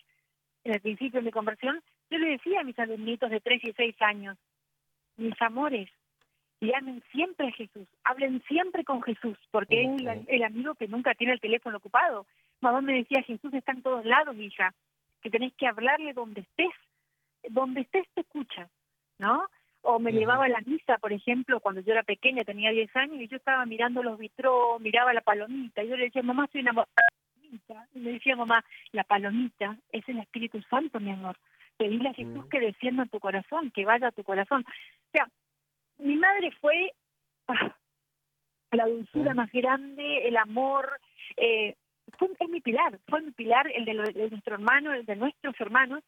[0.63, 3.73] en el principio de mi conversión, yo le decía a mis alumnitos de 3 y
[3.73, 4.37] 6 años,
[5.17, 5.89] mis amores,
[6.67, 11.15] llamen siempre a Jesús, hablen siempre con Jesús, porque es el, el, amigo que nunca
[11.15, 12.25] tiene el teléfono ocupado.
[12.61, 14.73] Mamá me decía, Jesús está en todos lados, hija,
[15.21, 16.73] que tenés que hablarle donde estés,
[17.49, 18.69] donde estés te escucha,
[19.17, 19.45] ¿no?
[19.83, 23.15] O me llevaba a la misa, por ejemplo, cuando yo era pequeña, tenía 10 años,
[23.19, 26.61] y yo estaba mirando los vitrós, miraba la palomita, y yo le decía, mamá, soy
[26.61, 27.87] una palomita.
[27.95, 31.37] Y me decía, mamá, la palomita es el Espíritu Santo, mi amor.
[31.77, 34.63] Pedile a Jesús que descienda en tu corazón, que vaya a tu corazón.
[34.67, 35.27] O sea,
[36.01, 36.93] mi madre fue
[37.47, 37.75] ah,
[38.71, 40.99] la dulzura más grande, el amor,
[41.37, 41.75] eh,
[42.17, 45.59] fue, es mi pilar, fue mi pilar, el de, de nuestro hermano, el de nuestros
[45.59, 46.03] hermanos,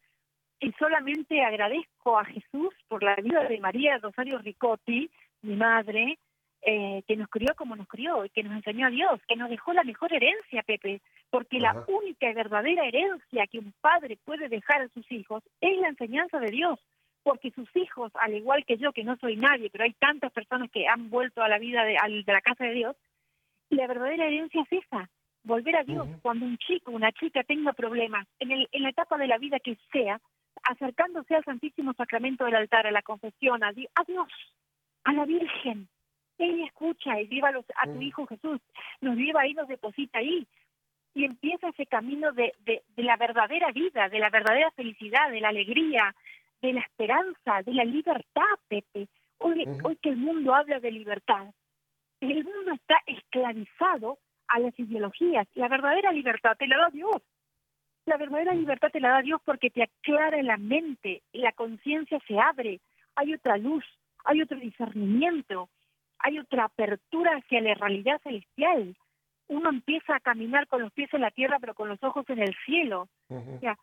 [0.60, 5.10] y solamente agradezco a Jesús por la vida de María Rosario Ricotti,
[5.42, 6.18] mi madre,
[6.66, 9.50] eh, que nos crió como nos crió y que nos enseñó a Dios, que nos
[9.50, 14.48] dejó la mejor herencia, Pepe, porque la única y verdadera herencia que un padre puede
[14.48, 16.80] dejar a sus hijos es la enseñanza de Dios,
[17.24, 20.70] porque sus hijos, al igual que yo, que no soy nadie, pero hay tantas personas
[20.72, 22.96] que han vuelto a la vida de, la casa de Dios,
[23.70, 25.10] la verdadera herencia es esa,
[25.44, 26.08] volver a Dios.
[26.22, 29.60] Cuando un chico, una chica tenga problemas, en, el, en la etapa de la vida
[29.60, 30.20] que sea,
[30.64, 33.90] acercándose al Santísimo Sacramento del altar, a la confesión, a, Dios,
[35.04, 35.88] a la Virgen.
[36.38, 38.02] Ella escucha y lleva a, tu mm.
[38.02, 38.60] Hijo Jesús,
[39.02, 40.46] nos lleva ahí, nos deposita ahí.
[41.16, 45.50] Y empieza ese camino de, de, la verdadera vida, de la verdadera felicidad, de la
[45.50, 46.16] alegría,
[46.64, 49.10] de la esperanza, de la libertad, Pepe.
[49.40, 51.54] Hoy, hoy que el mundo habla de libertad,
[52.22, 55.46] el mundo está esclavizado a las ideologías.
[55.56, 57.22] La verdadera libertad te la da Dios.
[58.06, 62.40] La verdadera libertad te la da Dios porque te aclara la mente, la conciencia se
[62.40, 62.80] abre,
[63.16, 63.84] hay otra luz,
[64.24, 65.70] hay otro discernimiento,
[66.20, 68.96] hay otra apertura hacia la realidad celestial.
[69.50, 72.40] Uno empieza a caminar con los pies en la tierra, pero con los ojos en
[72.40, 73.10] el cielo.
[73.30, 73.78] o sea,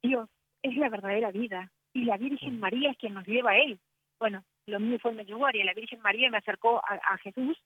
[0.00, 0.28] Dios
[0.62, 3.78] es la verdadera vida y la Virgen María es quien nos lleva a Él.
[4.18, 7.56] Bueno, lo mismo fue en Medjugorje, la Virgen María me acercó a Jesús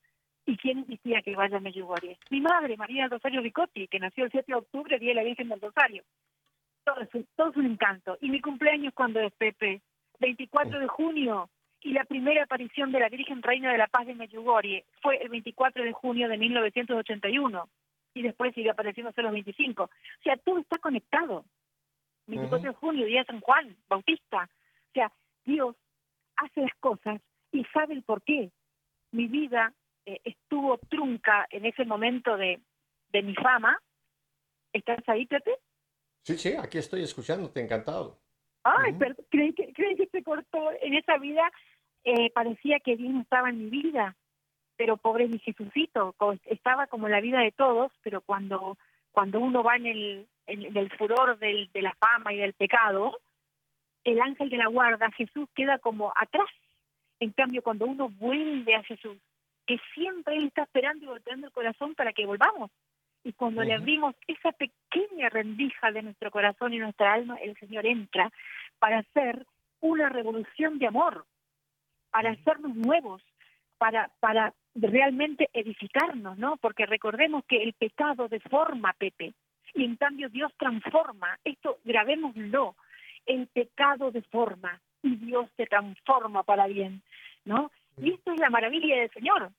[0.49, 2.17] ¿Y quién insistía que vaya a Medjugorje?
[2.31, 5.51] Mi madre, María Rosario Ricotti, que nació el 7 de octubre, Día de la Virgen
[5.51, 6.05] del Rosario.
[6.85, 8.17] Todo es, un encanto.
[8.23, 9.83] Y mi cumpleaños cuando es, Pepe,
[10.21, 11.51] 24 de junio.
[11.83, 15.29] y la primera aparición de la Virgen Reina de la Paz de Medjugorje fue el
[15.29, 17.69] 24 de junio de 1981
[18.15, 19.83] y después sigue apareciendo hasta los 25.
[19.83, 19.91] O
[20.25, 21.45] sea, todo está conectado.
[22.29, 24.49] 24 de junio, día de San Juan, Bautista.
[24.89, 25.13] O sea,
[25.45, 25.77] Dios
[26.37, 27.21] hace las cosas
[27.53, 28.51] y sabe el por qué.
[29.11, 29.73] Mi vida
[30.07, 32.61] eh, estuvo trunca en ese momento de,
[33.11, 33.79] de mi fama.
[34.73, 35.57] ¿Estás ahí, Pepe?
[36.23, 38.19] Sí, sí, aquí estoy escuchándote, encantado.
[38.63, 40.71] Ay, pero creí que, creí que se cortó.
[40.83, 41.51] En esa vida
[42.05, 44.15] eh, parecía que Dios no estaba en mi vida,
[44.77, 46.15] pero pobre mi Jesucito,
[46.45, 48.77] estaba como la vida de todos, pero cuando,
[49.11, 53.19] cuando uno va en el, en, el furor del, de la fama y del pecado,
[54.05, 56.49] el ángel de la guarda, Jesús, queda como atrás.
[57.21, 59.19] En cambio, cuando uno vuelve a Jesús,
[59.67, 62.71] que siempre Él está esperando y golpeando el corazón para que volvamos.
[63.25, 67.85] Y cuando le abrimos esa pequeña rendija de nuestro corazón y nuestra alma, el Señor
[67.85, 68.33] entra
[68.79, 69.45] para hacer
[69.81, 71.27] una revolución de amor,
[72.11, 73.23] para hacernos nuevos,
[73.77, 76.57] para, para realmente edificarnos, ¿no?
[76.57, 79.35] Porque recordemos que el pecado deforma, Pepe,
[79.75, 81.39] y en cambio Dios transforma.
[81.45, 82.77] Esto grabémoslo.
[83.27, 87.03] El pecado deforma y Dios te transforma para bien,
[87.45, 87.71] ¿no?
[87.97, 89.51] Y esto es la maravilla del Señor.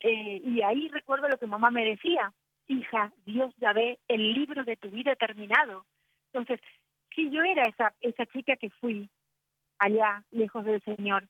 [0.00, 2.32] Eh, y ahí recuerdo lo que mamá me decía,
[2.68, 5.84] hija, Dios ya ve el libro de tu vida terminado.
[6.32, 6.60] Entonces,
[7.14, 9.08] si yo era esa, esa chica que fui
[9.78, 11.26] allá, lejos del Señor,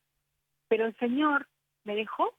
[0.69, 1.47] pero el Señor
[1.85, 2.35] me dejó.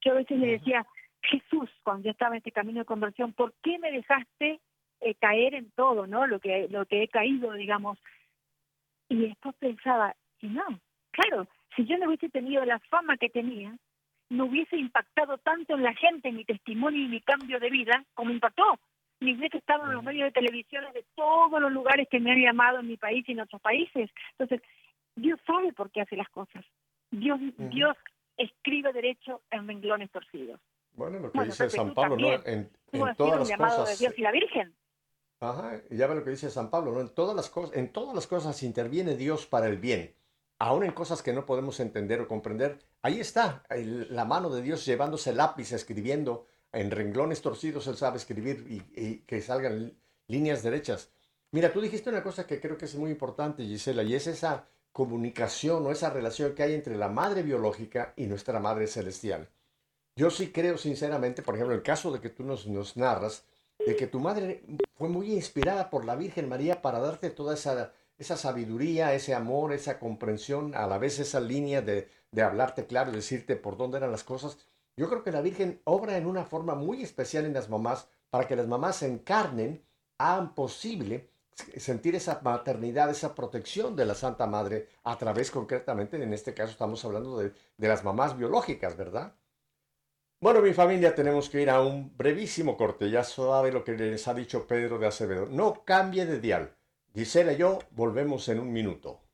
[0.00, 0.86] Yo a veces le decía,
[1.22, 4.60] Jesús, cuando yo estaba en este camino de conversión, ¿por qué me dejaste
[5.00, 6.26] eh, caer en todo, no?
[6.26, 7.98] Lo que, lo que he caído, digamos.
[9.08, 10.64] Y después pensaba, y no,
[11.10, 13.76] claro, si yo no hubiese tenido la fama que tenía,
[14.30, 18.30] no hubiese impactado tanto en la gente mi testimonio y mi cambio de vida como
[18.30, 18.78] impactó.
[19.20, 22.40] Mi hubiese estado en los medios de televisión de todos los lugares que me han
[22.40, 24.10] llamado en mi país y en otros países.
[24.38, 24.60] Entonces,
[25.16, 26.64] Dios sabe por qué hace las cosas.
[27.10, 27.96] Dios, Dios
[28.36, 30.60] escribe derecho en renglones torcidos.
[30.92, 32.32] Bueno, lo que dice San Pablo, ¿no?
[32.44, 33.98] En, en todas las cosas.
[33.98, 34.74] De Dios y la Virgen.
[35.40, 37.00] Ajá, ya ve lo que dice San Pablo, ¿no?
[37.00, 40.14] En todas las cosas, en todas las cosas interviene Dios para el bien,
[40.58, 42.78] aún en cosas que no podemos entender o comprender.
[43.02, 48.66] Ahí está la mano de Dios llevándose lápiz, escribiendo en renglones torcidos, él sabe escribir
[48.68, 49.96] y, y que salgan
[50.26, 51.10] líneas derechas.
[51.52, 54.66] Mira, tú dijiste una cosa que creo que es muy importante, Gisela, y es esa
[54.92, 59.48] comunicación o esa relación que hay entre la madre biológica y nuestra madre celestial.
[60.16, 63.44] Yo sí creo sinceramente, por ejemplo, el caso de que tú nos, nos narras,
[63.78, 64.62] de que tu madre
[64.96, 69.72] fue muy inspirada por la Virgen María para darte toda esa, esa sabiduría, ese amor,
[69.72, 74.10] esa comprensión, a la vez esa línea de, de hablarte claro, decirte por dónde eran
[74.10, 74.58] las cosas.
[74.96, 78.46] Yo creo que la Virgen obra en una forma muy especial en las mamás para
[78.46, 79.84] que las mamás se encarnen,
[80.18, 81.30] hagan posible
[81.76, 86.72] sentir esa maternidad, esa protección de la Santa Madre a través concretamente, en este caso
[86.72, 89.34] estamos hablando de, de, las mamás biológicas, ¿verdad?
[90.40, 93.10] Bueno, mi familia, tenemos que ir a un brevísimo corte.
[93.10, 95.46] Ya sabe lo que les ha dicho Pedro de Acevedo.
[95.46, 96.76] No cambie de dial.
[97.12, 99.27] Gisela y yo volvemos en un minuto.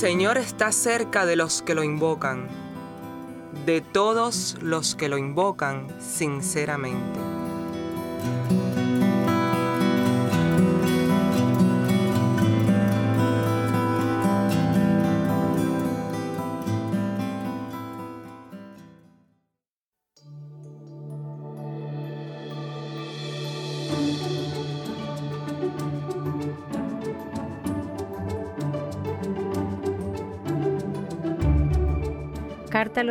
[0.00, 2.48] Señor está cerca de los que lo invocan,
[3.66, 7.20] de todos los que lo invocan sinceramente.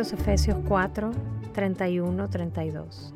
[0.00, 1.10] Los Efesios 4,
[1.52, 3.12] 31, 32.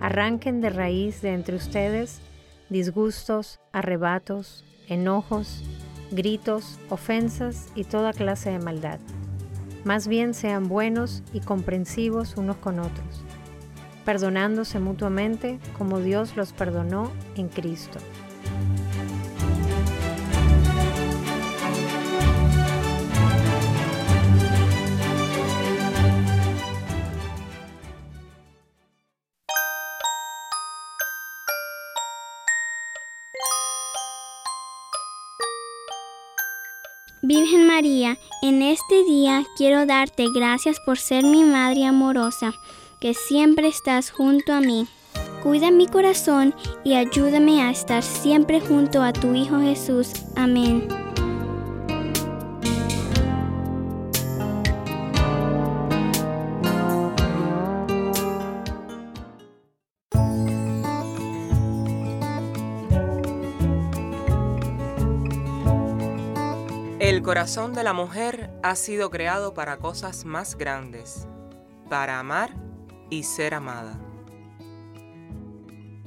[0.00, 2.22] Arranquen de raíz de entre ustedes
[2.70, 5.62] disgustos, arrebatos, enojos,
[6.10, 9.00] gritos, ofensas y toda clase de maldad.
[9.84, 13.22] Más bien sean buenos y comprensivos unos con otros,
[14.06, 17.98] perdonándose mutuamente como Dios los perdonó en Cristo.
[37.28, 42.54] Virgen María, en este día quiero darte gracias por ser mi Madre amorosa,
[43.00, 44.86] que siempre estás junto a mí.
[45.42, 46.54] cuida mi corazón
[46.84, 50.12] y ayúdame a estar siempre junto a tu Hijo Jesús.
[50.36, 50.86] Amén.
[67.26, 71.26] Corazón de la mujer ha sido creado para cosas más grandes,
[71.90, 72.54] para amar
[73.10, 73.98] y ser amada.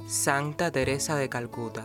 [0.07, 1.83] Santa Teresa de Calcuta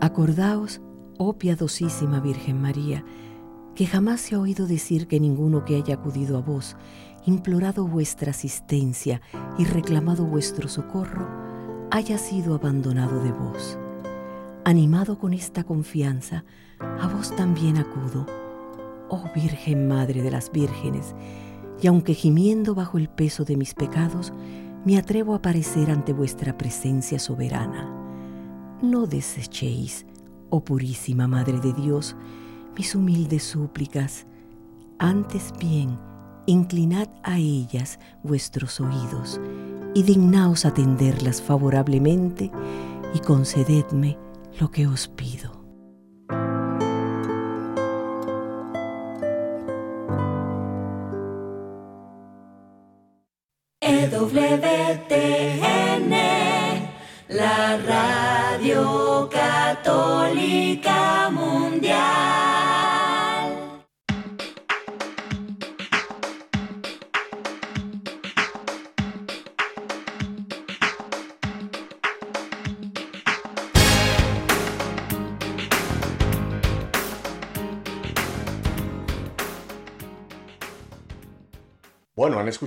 [0.00, 0.80] Acordaos,
[1.18, 3.04] oh piadosísima Virgen María,
[3.74, 6.76] que jamás se ha oído decir que ninguno que haya acudido a vos,
[7.26, 9.20] implorado vuestra asistencia
[9.58, 11.26] y reclamado vuestro socorro,
[11.90, 13.78] haya sido abandonado de vos.
[14.64, 16.44] Animado con esta confianza,
[16.78, 18.26] a vos también acudo,
[19.08, 21.14] oh Virgen Madre de las Vírgenes,
[21.80, 24.32] y aunque gimiendo bajo el peso de mis pecados,
[24.84, 27.90] me atrevo a aparecer ante vuestra presencia soberana.
[28.82, 30.06] No desechéis,
[30.54, 32.14] oh purísima Madre de Dios,
[32.76, 34.24] mis humildes súplicas,
[35.00, 35.98] antes bien,
[36.46, 39.40] inclinad a ellas vuestros oídos
[39.94, 42.52] y dignaos atenderlas favorablemente
[43.14, 44.16] y concededme
[44.60, 45.53] lo que os pido.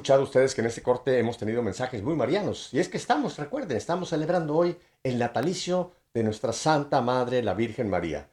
[0.08, 2.74] Escuchado ustedes que en este corte hemos tenido mensajes muy marianos.
[2.74, 7.54] Y es que estamos, recuerden, estamos celebrando hoy el natalicio de nuestra Santa Madre, la
[7.54, 8.30] Virgen María.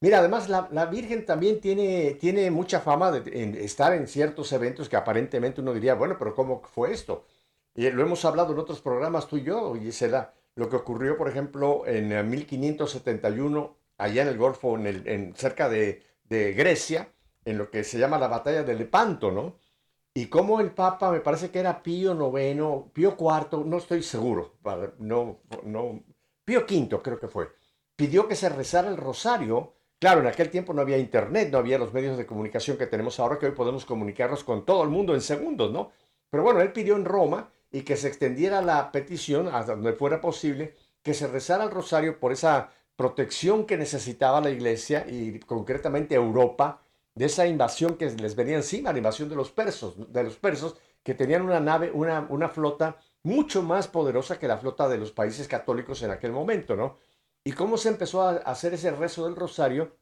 [0.00, 4.96] Mira, además la, Virgen también tiene, tiene mucha fama de estar en ciertos eventos que
[4.96, 7.26] aparentemente uno diría, bueno, pero ¿cómo fue esto?
[7.74, 11.28] Y lo hemos hablado en otros programas tú y yo, Gisela, lo que ocurrió, por
[11.28, 17.10] ejemplo, en eh, 1571, allá en el Golfo, en, cerca de, de Grecia,
[17.44, 19.56] en lo que se llama la batalla de Lepanto, ¿no?
[20.14, 24.54] Y como el Papa, me parece que era Pío IX, Pío IV, no estoy seguro,
[24.98, 26.04] no, no,
[26.44, 27.48] Pío V creo que fue,
[27.96, 29.74] pidió que se rezara el rosario.
[29.98, 33.20] Claro, en aquel tiempo no había internet, no había los medios de comunicación que tenemos
[33.20, 35.92] ahora, que hoy podemos comunicarnos con todo el mundo en segundos, ¿no?
[36.28, 40.20] Pero bueno, él pidió en Roma y que se extendiera la petición a donde fuera
[40.20, 46.16] posible, que se rezara el rosario por esa protección que necesitaba la iglesia y concretamente
[46.16, 46.81] Europa
[47.14, 50.76] de esa invasión que les venía encima, la invasión de los persos, de los persos
[51.02, 55.12] que tenían una nave, una, una flota mucho más poderosa que la flota de los
[55.12, 56.98] países católicos en aquel momento, ¿no?
[57.44, 59.96] Y cómo se empezó a hacer ese rezo del rosario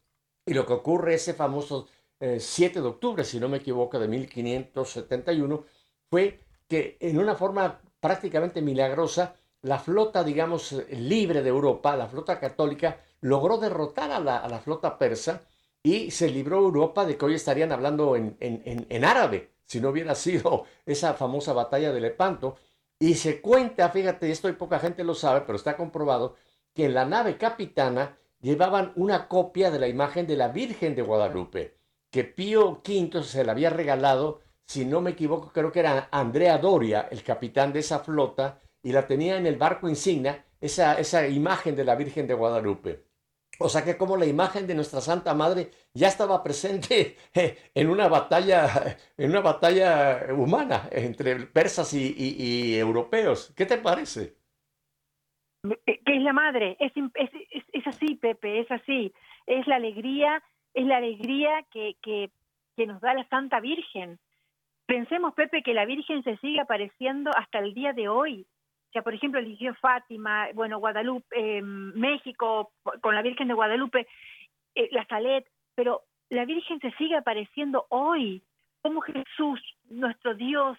[0.44, 1.88] y lo que ocurre ese famoso
[2.20, 5.64] 7 de octubre, si no me equivoco, de 1571,
[6.10, 12.38] fue que en una forma prácticamente milagrosa, la flota, digamos, libre de Europa, la flota
[12.38, 15.42] católica, logró derrotar a la, a la flota persa
[15.82, 19.90] y se libró Europa de que hoy estarían hablando en, en, en, árabe, si no
[19.90, 22.56] hubiera sido esa famosa batalla de Lepanto.
[22.98, 26.36] Y se cuenta, fíjate, esto y poca gente lo sabe, pero está comprobado,
[26.74, 31.02] que en la nave capitana llevaban una copia de la imagen de la Virgen de
[31.02, 31.76] Guadalupe,
[32.10, 36.58] que Pío V se la había regalado, si no me equivoco, creo que era Andrea
[36.58, 41.26] Doria, el capitán de esa flota, y la tenía en el barco insignia, esa, esa
[41.26, 43.09] imagen de la Virgen de Guadalupe.
[43.62, 47.16] O sea que como la imagen de nuestra Santa Madre ya estaba presente
[47.74, 53.52] en una batalla, en una batalla humana entre persas y, europeos.
[53.54, 54.34] ¿Qué te parece?
[55.86, 59.12] Que es la madre, es, es, así, Pepe, es así.
[59.46, 60.42] Es la alegría,
[60.72, 62.30] es la alegría que, que,
[62.78, 64.18] que nos da la Santa Virgen.
[64.86, 68.46] Pensemos, Pepe, que la Virgen se sigue apareciendo hasta el día de hoy.
[68.90, 74.08] O sea, por ejemplo, eligió Fátima, bueno, Guadalupe, eh, México, con la Virgen de Guadalupe,
[74.74, 78.42] eh, la Salet, pero la Virgen se sigue apareciendo hoy.
[78.82, 79.60] Como Jesús,
[79.90, 80.76] nuestro Dios,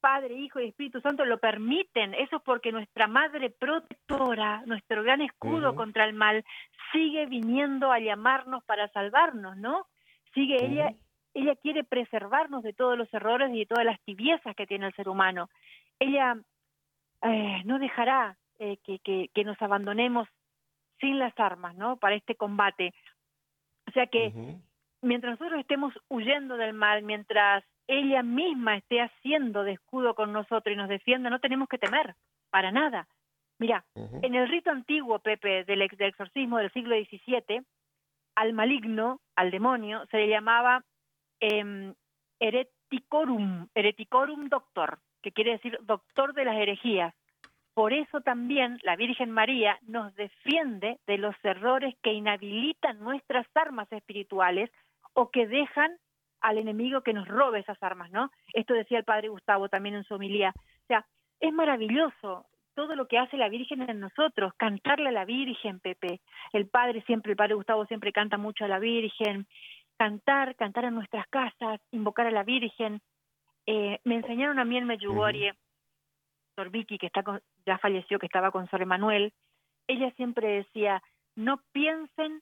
[0.00, 2.14] Padre, Hijo y Espíritu Santo lo permiten.
[2.14, 5.76] Eso es porque nuestra Madre protectora, nuestro gran escudo uh -huh.
[5.76, 6.44] contra el mal,
[6.92, 9.86] sigue viniendo a llamarnos para salvarnos, ¿no?
[10.32, 10.70] Sigue uh -huh.
[10.70, 10.94] ella,
[11.34, 14.94] ella quiere preservarnos de todos los errores y de todas las tibiezas que tiene el
[14.94, 15.48] ser humano.
[15.98, 16.36] Ella
[17.22, 20.28] eh, no dejará eh, que, que, que, nos abandonemos
[21.00, 21.96] sin las armas, ¿no?
[21.96, 22.92] Para este combate.
[23.88, 24.32] O sea que
[25.00, 30.72] mientras nosotros estemos huyendo del mal, mientras ella misma esté haciendo de escudo con nosotros
[30.72, 32.14] y nos defienda, no tenemos que temer,
[32.50, 33.08] para nada.
[33.58, 37.62] Mira, en el rito antiguo, Pepe, del, ex, del exorcismo del siglo XVII,
[38.36, 40.84] al maligno, al demonio, se le llamaba
[41.40, 41.92] eh,
[42.38, 47.14] hereticorum, hereticorum doctor, que quiere decir doctor de las herejías.
[47.74, 53.90] Por eso también la Virgen María nos defiende de los errores que inhabilitan nuestras armas
[53.92, 54.70] espirituales
[55.12, 55.96] o que dejan
[56.40, 58.30] al enemigo que nos robe esas armas, ¿no?
[58.52, 60.52] Esto decía el padre Gustavo también en su homilía.
[60.56, 61.06] O sea,
[61.40, 66.20] es maravilloso todo lo que hace la Virgen en nosotros, cantarle a la Virgen, Pepe.
[66.52, 69.48] El padre siempre, el padre Gustavo siempre canta mucho a la Virgen,
[69.96, 73.00] cantar, cantar en nuestras casas, invocar a la Virgen.
[73.70, 77.22] Eh, me enseñaron a mí en uh Vicky, que está
[77.66, 79.34] ya falleció, que estaba con Sor Emanuel,
[79.86, 81.02] ella siempre decía,
[81.36, 82.40] no piensen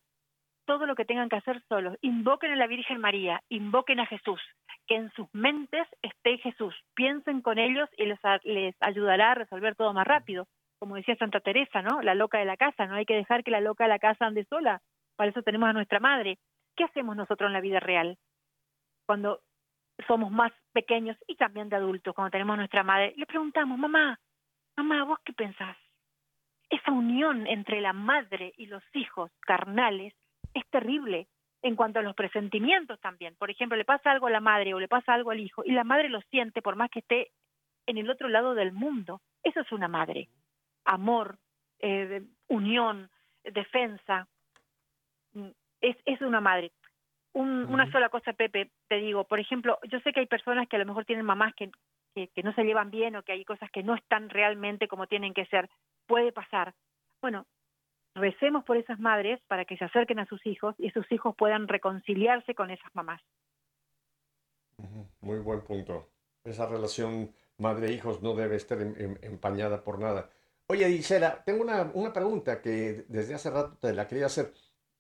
[0.67, 4.41] todo lo que tengan que hacer solos, invoquen a la Virgen María, invoquen a Jesús,
[4.87, 9.75] que en sus mentes esté Jesús, piensen con ellos y les, les ayudará a resolver
[9.75, 10.47] todo más rápido.
[10.79, 12.03] Como decía Santa Teresa, ¿no?
[12.03, 14.27] La loca de la casa, no hay que dejar que la loca de la casa
[14.27, 14.81] ande sola,
[15.17, 16.39] para eso tenemos a nuestra madre.
[16.77, 18.17] ¿Qué hacemos nosotros en la vida real?
[19.07, 19.41] Cuando
[20.07, 24.19] somos más pequeños y también de adultos, cuando tenemos nuestra madre, le preguntamos, mamá,
[24.77, 25.77] mamá, ¿vos qué pensás?
[26.69, 30.15] Esa unión entre la madre y los hijos carnales
[30.53, 31.29] es terrible
[31.63, 33.35] en cuanto a los presentimientos también.
[33.37, 35.73] Por ejemplo, le pasa algo a la madre o le pasa algo al hijo y
[35.73, 37.31] la madre lo siente por más que esté
[37.87, 39.21] en el otro lado del mundo.
[39.43, 40.29] Eso es una madre.
[40.85, 41.39] Amor,
[41.79, 43.11] eh, unión,
[43.45, 44.29] defensa.
[45.33, 45.49] Mm,
[45.81, 46.73] es, es una madre.
[47.39, 49.25] Una sola cosa, Pepe, te digo.
[49.25, 51.71] Por ejemplo, yo sé que hay personas que a lo mejor tienen mamás que,
[52.15, 55.07] que, que no se llevan bien o que hay cosas que no están realmente como
[55.07, 55.69] tienen que ser.
[56.07, 56.75] Puede pasar.
[57.21, 57.47] Bueno,
[58.15, 61.69] recemos por esas madres para que se acerquen a sus hijos y sus hijos puedan
[61.69, 63.21] reconciliarse con esas mamás.
[65.21, 66.09] Muy buen punto.
[66.43, 70.31] Esa relación madre-hijos no debe estar em, em, empañada por nada.
[70.69, 74.53] Oye, Isela, tengo una, una, pregunta que desde hace rato te la quería hacer.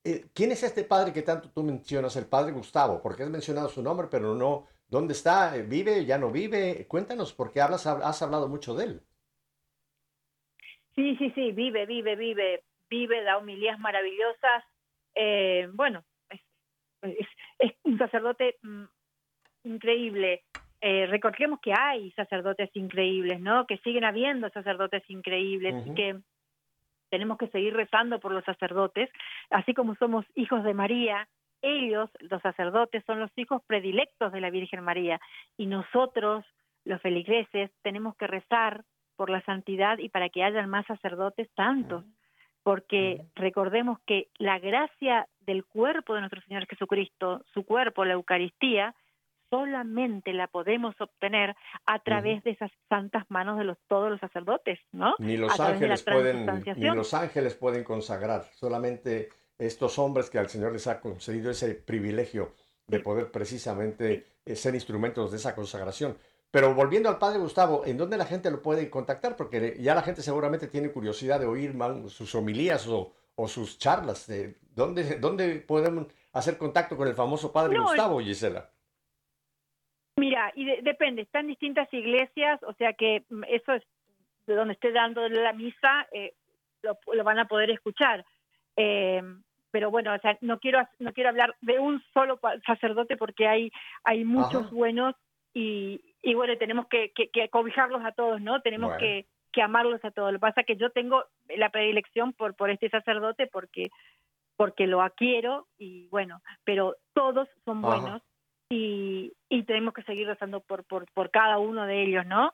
[0.09, 3.03] Eh, ¿Quién es este padre que tanto tú mencionas, el padre Gustavo?
[3.03, 5.57] Porque has mencionado su nombre, pero no, ¿dónde está?
[5.57, 6.05] ¿Vive?
[6.05, 6.87] ¿Ya no vive?
[6.87, 9.01] Cuéntanos, porque hablas, has hablado mucho de él.
[10.95, 14.65] Sí, sí, sí, vive, vive, vive vive, da homilías maravillosas.
[15.15, 16.05] Eh, bueno,
[17.03, 17.27] es,
[17.59, 18.85] es, un sacerdote mm,
[19.65, 20.45] increíble.
[20.81, 23.67] Eh, recordemos que hay sacerdotes increíbles, ¿no?
[23.67, 26.21] Que siguen habiendo sacerdotes increíbles y que
[27.17, 29.09] tenemos que seguir rezando por los sacerdotes,
[29.49, 31.27] así como somos hijos de María,
[31.63, 35.19] ellos, los sacerdotes, son los hijos predilectos de la Virgen María.
[35.57, 36.45] Y nosotros,
[36.85, 38.85] los feligreses, tenemos que rezar
[39.17, 42.05] por la santidad y para que haya más sacerdotes tantos
[42.63, 48.93] porque recordemos que la gracia del cuerpo de nuestro Señor Jesucristo, su cuerpo, la Eucaristía,
[49.51, 51.55] solamente la podemos obtener
[51.87, 55.15] a través de esas santas manos de los, todos los sacerdotes, ¿no?
[55.19, 59.29] Ni los, ángeles pueden, ni los ángeles pueden consagrar, solamente
[59.59, 62.55] estos hombres que al Señor les ha concedido ese privilegio
[62.87, 66.17] de poder precisamente eh, ser instrumentos de esa consagración.
[66.51, 69.37] Pero volviendo al padre Gustavo, ¿en dónde la gente lo puede contactar?
[69.37, 71.77] Porque ya la gente seguramente tiene curiosidad de oír
[72.09, 73.13] sus homilías o,
[73.49, 74.31] sus charlas.
[74.75, 78.71] ¿dónde, ¿Dónde podemos hacer contacto con el famoso padre Gustavo, Gisela?
[80.17, 83.83] Mira, y depende, están distintas iglesias, o sea que mm, eso es
[84.47, 86.35] de donde esté dando la misa, eh,
[86.83, 88.25] lo, van a poder escuchar.
[88.77, 89.23] Eh,
[89.71, 93.71] pero bueno, o sea, no quiero no quiero hablar de un solo sacerdote porque hay
[94.05, 95.15] hay muchos buenos
[95.53, 98.61] y, y bueno, tenemos que, que, cobijarlos a todos, ¿no?
[98.61, 100.33] Tenemos que, que amarlos a todos.
[100.33, 103.89] Lo que pasa es que yo tengo la predilección por, por este sacerdote porque,
[104.57, 108.23] porque lo adquiero y bueno, pero todos son buenos
[108.69, 112.53] y, y tenemos que seguir rezando por, por, por cada uno de ellos, ¿no?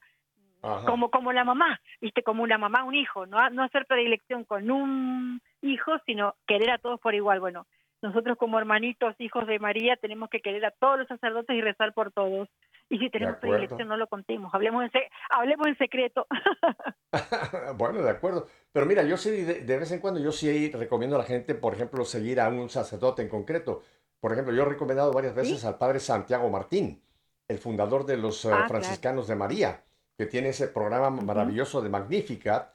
[0.87, 4.71] Como, como la mamá, viste, como una mamá, un hijo, no, no hacer predilección con
[4.71, 7.41] un hijo, sino querer a todos por igual.
[7.41, 7.67] Bueno,
[8.01, 11.93] nosotros como hermanitos, hijos de María, tenemos que querer a todos los sacerdotes y rezar
[11.95, 12.49] por todos.
[12.89, 14.91] Y si tenemos predilección, no lo contemos, hablemos en,
[15.31, 16.27] hablemos en secreto.
[17.77, 18.47] bueno, de acuerdo.
[18.73, 21.75] Pero mira, yo sí, de, vez en cuando, yo sí recomiendo a la gente, por
[21.75, 23.83] ejemplo, seguir a un sacerdote en concreto.
[24.23, 27.03] Por ejemplo, yo he recomendado varias veces al padre Santiago Martín,
[27.49, 29.83] el fundador de los eh, ah, franciscanos de María,
[30.17, 32.73] que tiene ese programa maravilloso de Magnífica.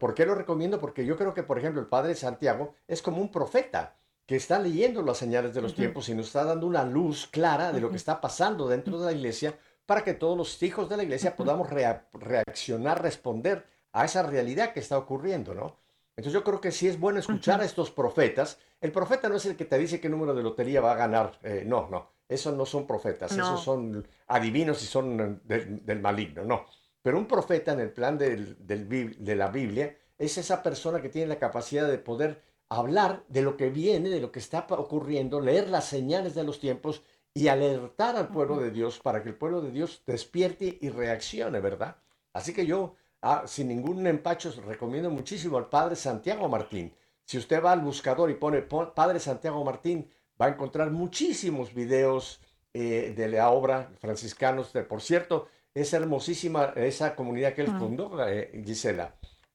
[0.00, 0.80] ¿Por qué lo recomiendo?
[0.80, 3.94] Porque yo creo que, por ejemplo, el padre Santiago es como un profeta
[4.26, 7.70] que está leyendo las señales de los tiempos y nos está dando una luz clara
[7.70, 10.96] de lo que está pasando dentro de la iglesia para que todos los hijos de
[10.96, 15.79] la iglesia podamos reaccionar, responder a esa realidad que está ocurriendo, ¿no?
[16.20, 18.58] Entonces yo creo que sí es bueno escuchar a estos profetas.
[18.78, 21.38] El profeta no es el que te dice qué número de lotería va a ganar.
[21.42, 22.10] Eh, no, no.
[22.28, 23.32] Esos no son profetas.
[23.32, 26.44] Esos son adivinos y son del, maligno.
[26.44, 26.66] No.
[27.00, 31.26] Pero un profeta en el plan del, de la Biblia es esa persona que tiene
[31.26, 35.70] la capacidad de poder hablar de lo que viene, de lo que está ocurriendo, leer
[35.70, 37.02] las señales de los tiempos
[37.32, 41.60] y alertar al pueblo de Dios para que el pueblo de Dios despierte y reaccione,
[41.60, 41.96] ¿verdad?
[42.34, 46.94] Así que yo Ah, sin ningún empacho, recomiendo muchísimo al Padre Santiago Martín.
[47.24, 50.10] Si usted va al buscador y pone Padre Santiago Martín,
[50.40, 52.40] va a encontrar muchísimos videos
[52.72, 54.72] eh, de la obra franciscanos.
[54.72, 59.14] De, por cierto, es hermosísima esa comunidad que él fundó, eh, Gisela,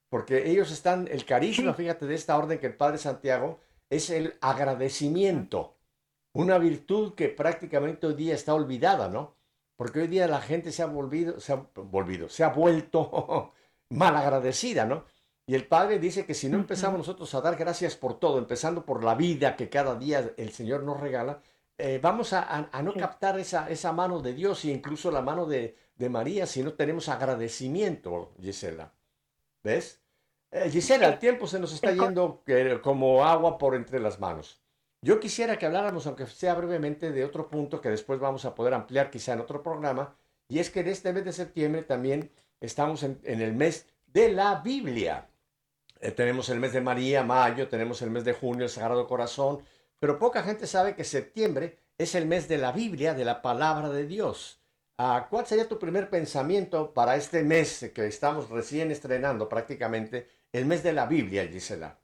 [0.09, 3.59] porque ellos están, el carisma, fíjate, de esta orden que el Padre Santiago
[3.89, 5.75] es el agradecimiento,
[6.33, 9.34] una virtud que prácticamente hoy día está olvidada, ¿no?
[9.75, 13.53] Porque hoy día la gente se ha volvido, se ha volvido, se ha vuelto
[13.89, 15.05] malagradecida, ¿no?
[15.47, 18.83] Y el Padre dice que si no empezamos nosotros a dar gracias por todo, empezando
[18.85, 21.39] por la vida que cada día el Señor nos regala,
[21.77, 25.75] eh, vamos a, no captar esa, esa mano de Dios e incluso la mano de,
[26.09, 28.93] María si no tenemos agradecimiento, Gisela.
[29.63, 30.01] ¿Ves?
[30.51, 32.43] Eh, Gisela, el tiempo se nos está yendo
[32.81, 34.64] como agua por entre las manos.
[35.05, 38.73] Yo quisiera que habláramos, aunque sea brevemente, de otro punto que después vamos a poder
[38.73, 40.15] ampliar quizá en otro programa,
[40.47, 44.61] y es que en este mes de septiembre también estamos en, el mes de la
[44.61, 45.29] Biblia.
[45.99, 49.63] Eh, tenemos el mes de María, mayo, tenemos el mes de junio, el Sagrado Corazón,
[49.99, 53.91] pero poca gente sabe que septiembre es el mes de la Biblia, de la palabra
[53.91, 54.59] de Dios.
[54.97, 60.65] Ah, ¿Cuál sería tu primer pensamiento para este mes que estamos recién estrenando prácticamente, el
[60.65, 61.99] mes de la Biblia, Gisela?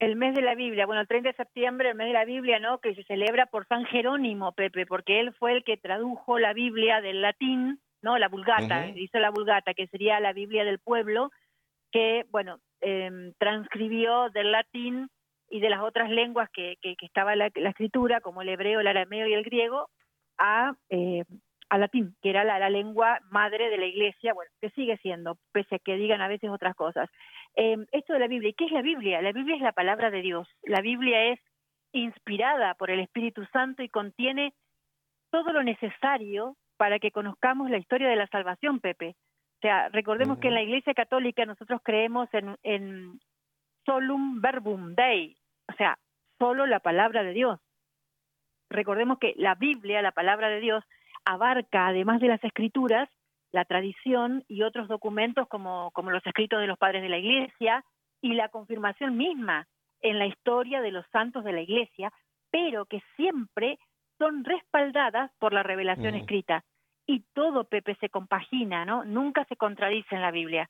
[0.00, 2.58] El mes de la Biblia, bueno, el 30 de septiembre, el mes de la Biblia,
[2.58, 2.78] ¿no?
[2.78, 7.00] Que se celebra por San Jerónimo, Pepe, porque él fue el que tradujo la Biblia
[7.00, 8.18] del latín, ¿no?
[8.18, 11.30] La Vulgata, hizo la Vulgata, que sería la Biblia del pueblo,
[11.92, 15.08] que, bueno, eh, transcribió del latín
[15.48, 18.88] y de las otras lenguas que, que, estaba la, la, escritura, como el hebreo, el
[18.88, 19.88] arameo y el griego,
[20.38, 21.24] a, eh,
[21.68, 25.38] a latín, que era la, la, lengua madre de la iglesia, bueno, que sigue siendo,
[25.52, 27.08] pese a que digan a veces otras cosas.
[27.54, 29.22] Em, esto de la Biblia, ¿qué es la Biblia?
[29.22, 30.48] La Biblia es la palabra de Dios.
[30.62, 31.40] La Biblia es
[31.92, 34.52] inspirada por el Espíritu Santo y contiene
[35.30, 39.16] todo lo necesario para que conozcamos la historia de la salvación, Pepe.
[39.58, 43.20] O sea, recordemos que en la Iglesia Católica nosotros creemos en, en
[43.86, 45.36] solum verbum dei,
[45.68, 45.98] o sea,
[46.38, 47.60] solo la palabra de Dios.
[48.70, 50.84] Recordemos que la Biblia, la palabra de Dios,
[51.24, 53.08] abarca, además de las escrituras,
[53.52, 57.84] la tradición y otros documentos como, como los escritos de los padres de la Iglesia
[58.20, 59.66] y la confirmación misma
[60.02, 62.12] en la historia de los santos de la Iglesia,
[62.50, 63.78] pero que siempre
[64.18, 66.64] son respaldadas por la revelación escrita.
[67.06, 69.04] Y todo, Pepe, se compagina, ¿no?
[69.04, 70.68] Nunca se contradice en la Biblia.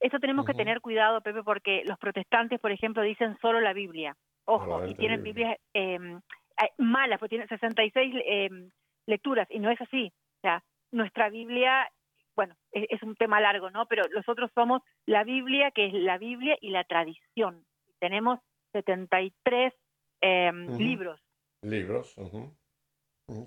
[0.00, 4.16] Eso tenemos que tener cuidado, Pepe, porque los protestantes, por ejemplo, dicen solo la Biblia.
[4.44, 8.70] Ojo, y tienen Biblias em, eh, malas, porque tienen 66 eh, em,
[9.06, 10.12] lecturas, y no es así.
[10.38, 11.88] O sea, nuestra Biblia
[12.34, 13.86] bueno, es, un tema largo, ¿no?
[13.86, 17.64] Pero nosotros somos la Biblia, que es la Biblia y la tradición.
[17.98, 18.40] Tenemos
[18.72, 19.72] 73
[20.20, 21.20] em, libros.
[21.62, 22.16] Libros,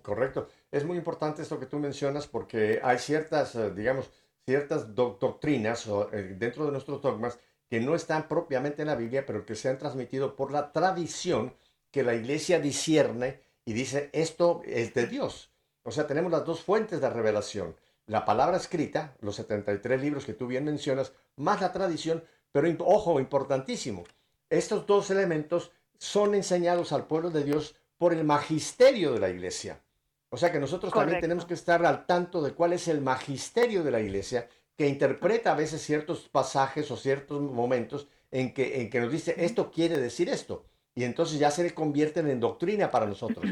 [0.01, 0.47] correcto.
[0.71, 4.11] Es muy importante esto que tú mencionas porque hay ciertas, eh, digamos,
[4.45, 9.45] ciertas doctrinas eh, dentro de nuestros dogmas que no están propiamente en la Biblia, pero
[9.45, 11.53] que se han transmitido por la tradición
[11.91, 15.51] que la iglesia discierne y dice, esto es de Dios.
[15.84, 17.76] O sea, tenemos las dos fuentes de revelación
[18.07, 23.20] la palabra escrita, los 73 libros que tú bien mencionas, más la tradición, pero ojo,
[23.20, 24.03] importantísimo,
[24.49, 29.82] estos dos elementos son enseñados al pueblo de Dios por el magisterio de la iglesia.
[30.30, 33.84] O sea que nosotros también tenemos que estar al tanto de cuál es el magisterio
[33.84, 38.89] de la iglesia que interpreta a veces ciertos pasajes o ciertos momentos en que, en
[38.89, 40.66] que nos dice esto quiere decir esto.
[40.95, 43.45] Y entonces ya se convierten en doctrina para nosotros.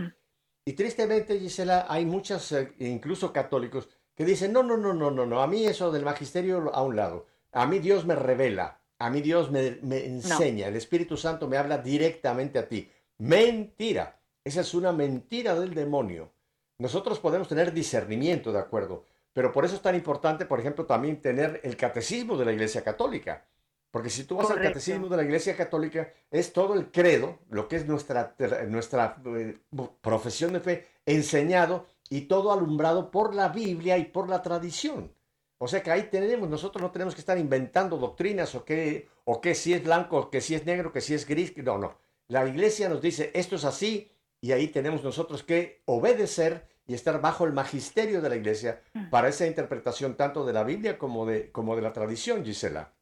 [0.66, 5.26] Y tristemente, Gisela, hay muchos, eh, incluso católicos, que dicen, no, no, no, no, no,
[5.26, 9.10] no, a mí eso del magisterio a un lado, a mí Dios me revela, a
[9.10, 12.90] mí Dios me, enseña, el Espíritu Santo me habla directamente a ti.
[13.18, 16.32] Mentira, esa es una mentira del demonio.
[16.78, 21.22] Nosotros podemos tener discernimiento, de acuerdo, pero por eso es tan importante, por ejemplo, también
[21.22, 23.46] tener el catecismo de la Iglesia Católica.
[23.94, 27.68] Porque si tú vas al catecismo de la Iglesia Católica, es todo el credo, lo
[27.68, 28.36] que es nuestra,
[28.68, 29.60] nuestra eh,
[30.02, 35.14] profesión de fe, enseñado y todo alumbrado por la Biblia y por la tradición.
[35.60, 39.40] O sea que ahí tenemos, nosotros no tenemos que estar inventando doctrinas o que, o
[39.40, 41.56] que si es blanco, que si es negro, que si es gris.
[41.58, 41.96] No, no.
[42.30, 47.22] La iglesia nos dice esto es así y ahí tenemos nosotros que obedecer y estar
[47.22, 49.10] bajo el magisterio de la iglesia Mm.
[49.12, 52.93] para esa interpretación tanto de la Biblia como de, como de la tradición, Gisela.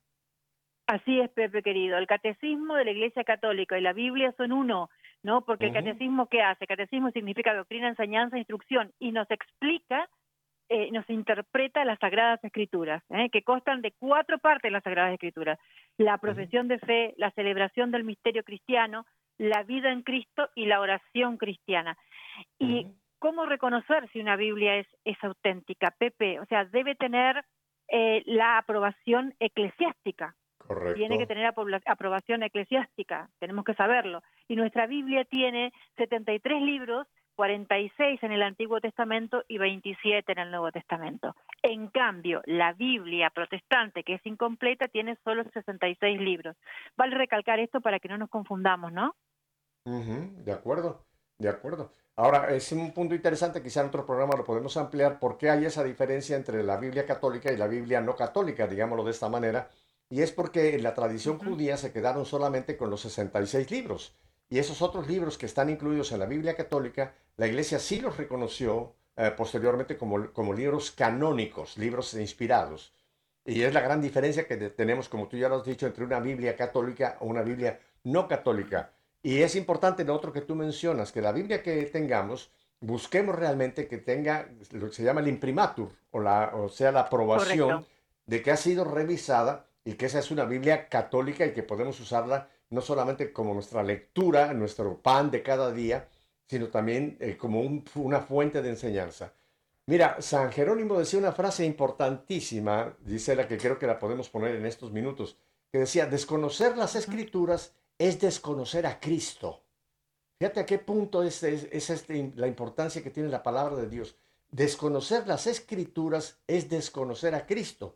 [0.91, 1.97] Así es, Pepe querido.
[1.97, 4.89] El catecismo de la Iglesia Católica y la Biblia son uno,
[5.23, 5.39] ¿no?
[5.45, 6.67] Porque el catecismo, ¿qué hace?
[6.67, 10.09] Catecismo significa doctrina, enseñanza, instrucción, y nos explica,
[10.67, 13.29] eh, nos interpreta las Sagradas Escrituras, ¿eh?
[13.29, 15.57] que constan de cuatro partes las Sagradas Escrituras.
[15.95, 19.05] La profesión de fe, la celebración del misterio cristiano,
[19.37, 21.97] la vida en Cristo y la oración cristiana.
[22.59, 22.85] Y
[23.17, 26.41] cómo reconocer si una Biblia es, es auténtica, Pepe.
[26.41, 27.45] O sea, debe tener
[27.87, 30.35] eh, la aprobación eclesiástica.
[30.73, 30.95] Correcto.
[30.95, 31.45] Tiene que tener
[31.85, 34.23] aprobación eclesiástica, tenemos que saberlo.
[34.47, 40.49] Y nuestra Biblia tiene 73 libros, 46 en el Antiguo Testamento y 27 en el
[40.49, 41.35] Nuevo Testamento.
[41.61, 46.55] En cambio, la Biblia protestante, que es incompleta, tiene solo 66 libros.
[46.95, 49.13] Vale recalcar esto para que no nos confundamos, ¿no?
[49.83, 51.05] De acuerdo,
[51.37, 51.91] de acuerdo.
[52.15, 55.65] Ahora, es un punto interesante, quizá en otro programa lo podemos ampliar, por qué hay
[55.65, 59.69] esa diferencia entre la Biblia católica y la Biblia no católica, digámoslo de esta manera,
[60.11, 64.13] y es porque en la tradición judía se quedaron solamente con los 66 libros,
[64.49, 68.17] y esos otros libros que están incluidos en la Biblia católica, la iglesia sí los
[68.17, 72.93] reconoció eh, posteriormente como, como libros canónicos, libros inspirados.
[73.45, 76.19] Y es la gran diferencia que tenemos, como tú ya lo has dicho, entre una
[76.19, 78.91] Biblia católica o una Biblia no católica.
[79.23, 82.51] Y es importante lo otro que tú mencionas, que la Biblia que tengamos,
[82.81, 87.01] busquemos realmente que tenga lo que se llama el imprimatur, o, la, o sea, la
[87.01, 87.91] aprobación Correcto.
[88.25, 91.99] de que ha sido revisada y que esa es una Biblia católica y que podemos
[91.99, 96.07] usarla no solamente como nuestra lectura, nuestro pan de cada día,
[96.47, 99.33] sino también eh, como un- una fuente de enseñanza.
[99.87, 104.55] Mira, San Jerónimo decía una frase importantísima, dice la que creo que la podemos poner
[104.55, 105.37] en estos minutos,
[105.71, 109.63] que decía, desconocer las escrituras es desconocer a Cristo.
[110.39, 113.89] Fíjate a qué punto es, es- es este- la importancia que tiene la palabra de
[113.89, 114.15] Dios.
[114.51, 117.95] Desconocer las escrituras es desconocer a Cristo.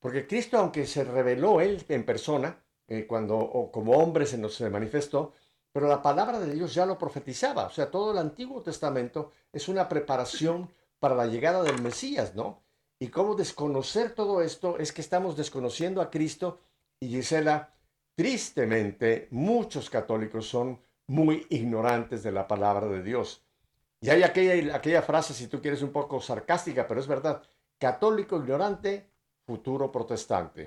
[0.00, 5.32] Porque Cristo, aunque se reveló Él en persona, eh, cuando como hombre se nos manifestó,
[5.72, 7.66] pero la palabra de Dios ya lo profetizaba.
[7.66, 12.62] O sea, todo el Antiguo Testamento es una preparación para la llegada del Mesías, ¿no?
[12.98, 16.60] Y cómo desconocer todo esto es que estamos desconociendo a Cristo.
[17.00, 17.74] Y Gisela,
[18.16, 23.44] tristemente, muchos católicos son muy ignorantes de la palabra de Dios.
[24.00, 27.42] Y hay aquella, aquella frase, si tú quieres, un poco sarcástica, pero es verdad.
[27.78, 29.08] Católico ignorante,
[29.48, 30.62] futuro protestante.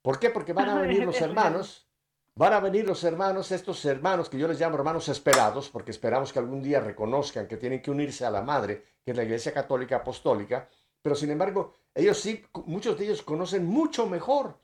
[0.00, 0.30] ¿Por qué?
[0.30, 1.88] Porque van a venir los hermanos,
[2.36, 6.32] van a venir los hermanos, estos hermanos que yo les llamo hermanos esperados, porque esperamos
[6.32, 9.52] que algún día reconozcan que tienen que unirse a la madre, que es la Iglesia
[9.52, 10.68] Católica Apostólica,
[11.02, 14.58] pero sin embargo, ellos sí, muchos de ellos conocen mucho mejor,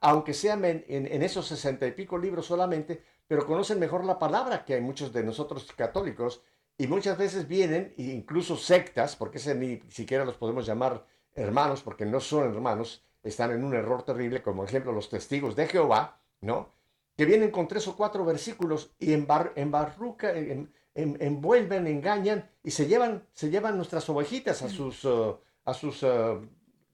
[0.00, 4.18] aunque sean en, en- en esos sesenta y pico libros solamente, pero conocen mejor la
[4.18, 6.42] palabra que hay muchos de nosotros católicos,
[6.76, 11.82] y muchas veces vienen, e incluso sectas, porque ese ni siquiera los podemos llamar hermanos,
[11.82, 16.20] porque no son hermanos, están en un error terrible, como ejemplo los testigos de Jehová,
[16.40, 16.70] ¿no?
[17.16, 22.70] Que vienen con tres o cuatro versículos y embar, embarruca, en- en- envuelven, engañan y
[22.70, 26.40] se llevan, se llevan nuestras ovejitas a sus, uh, a sus, uh,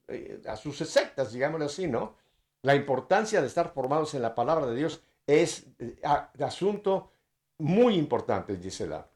[0.08, 2.14] eh, a sus sectas, digámoslo así, ¿no?
[2.62, 6.00] La importancia de estar formados en la palabra de Dios es eh,
[6.44, 7.12] asunto
[7.58, 9.08] muy importante, Gisela.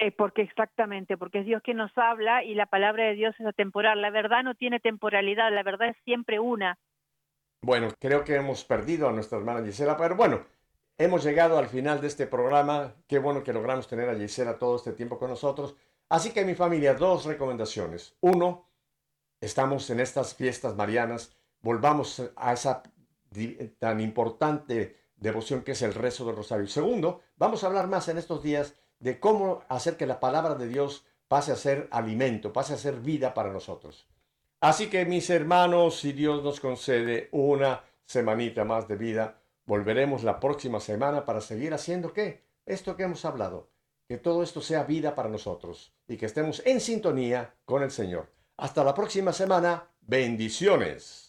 [0.00, 3.46] Eh, porque exactamente, porque es Dios quien nos habla y la palabra de Dios es
[3.46, 4.02] atemporal.
[4.02, 6.78] La verdad no tiene temporalidad, la verdad es siempre una.
[7.62, 10.44] Bueno, creo que hemos perdido a nuestra hermana Gisela, pero bueno,
[10.98, 12.94] hemos llegado al final de este programa.
[13.06, 15.76] Qué bueno que logramos tener a Gisela todo este tiempo con nosotros.
[16.08, 18.16] Así que mi familia, dos recomendaciones.
[18.20, 18.68] Uno,
[19.40, 22.82] estamos en estas fiestas marianas, volvamos a esa
[23.78, 26.66] tan importante devoción que es el rezo del rosario.
[26.66, 30.66] Segundo, vamos a hablar más en estos días de cómo hacer que la palabra de
[30.66, 34.06] Dios pase a ser alimento, pase a ser vida para nosotros.
[34.60, 40.40] Así que mis hermanos, si Dios nos concede una semanita más de vida, volveremos la
[40.40, 42.44] próxima semana para seguir haciendo qué?
[42.64, 43.68] Esto que hemos hablado,
[44.08, 48.32] que todo esto sea vida para nosotros y que estemos en sintonía con el Señor.
[48.56, 51.23] Hasta la próxima semana, bendiciones.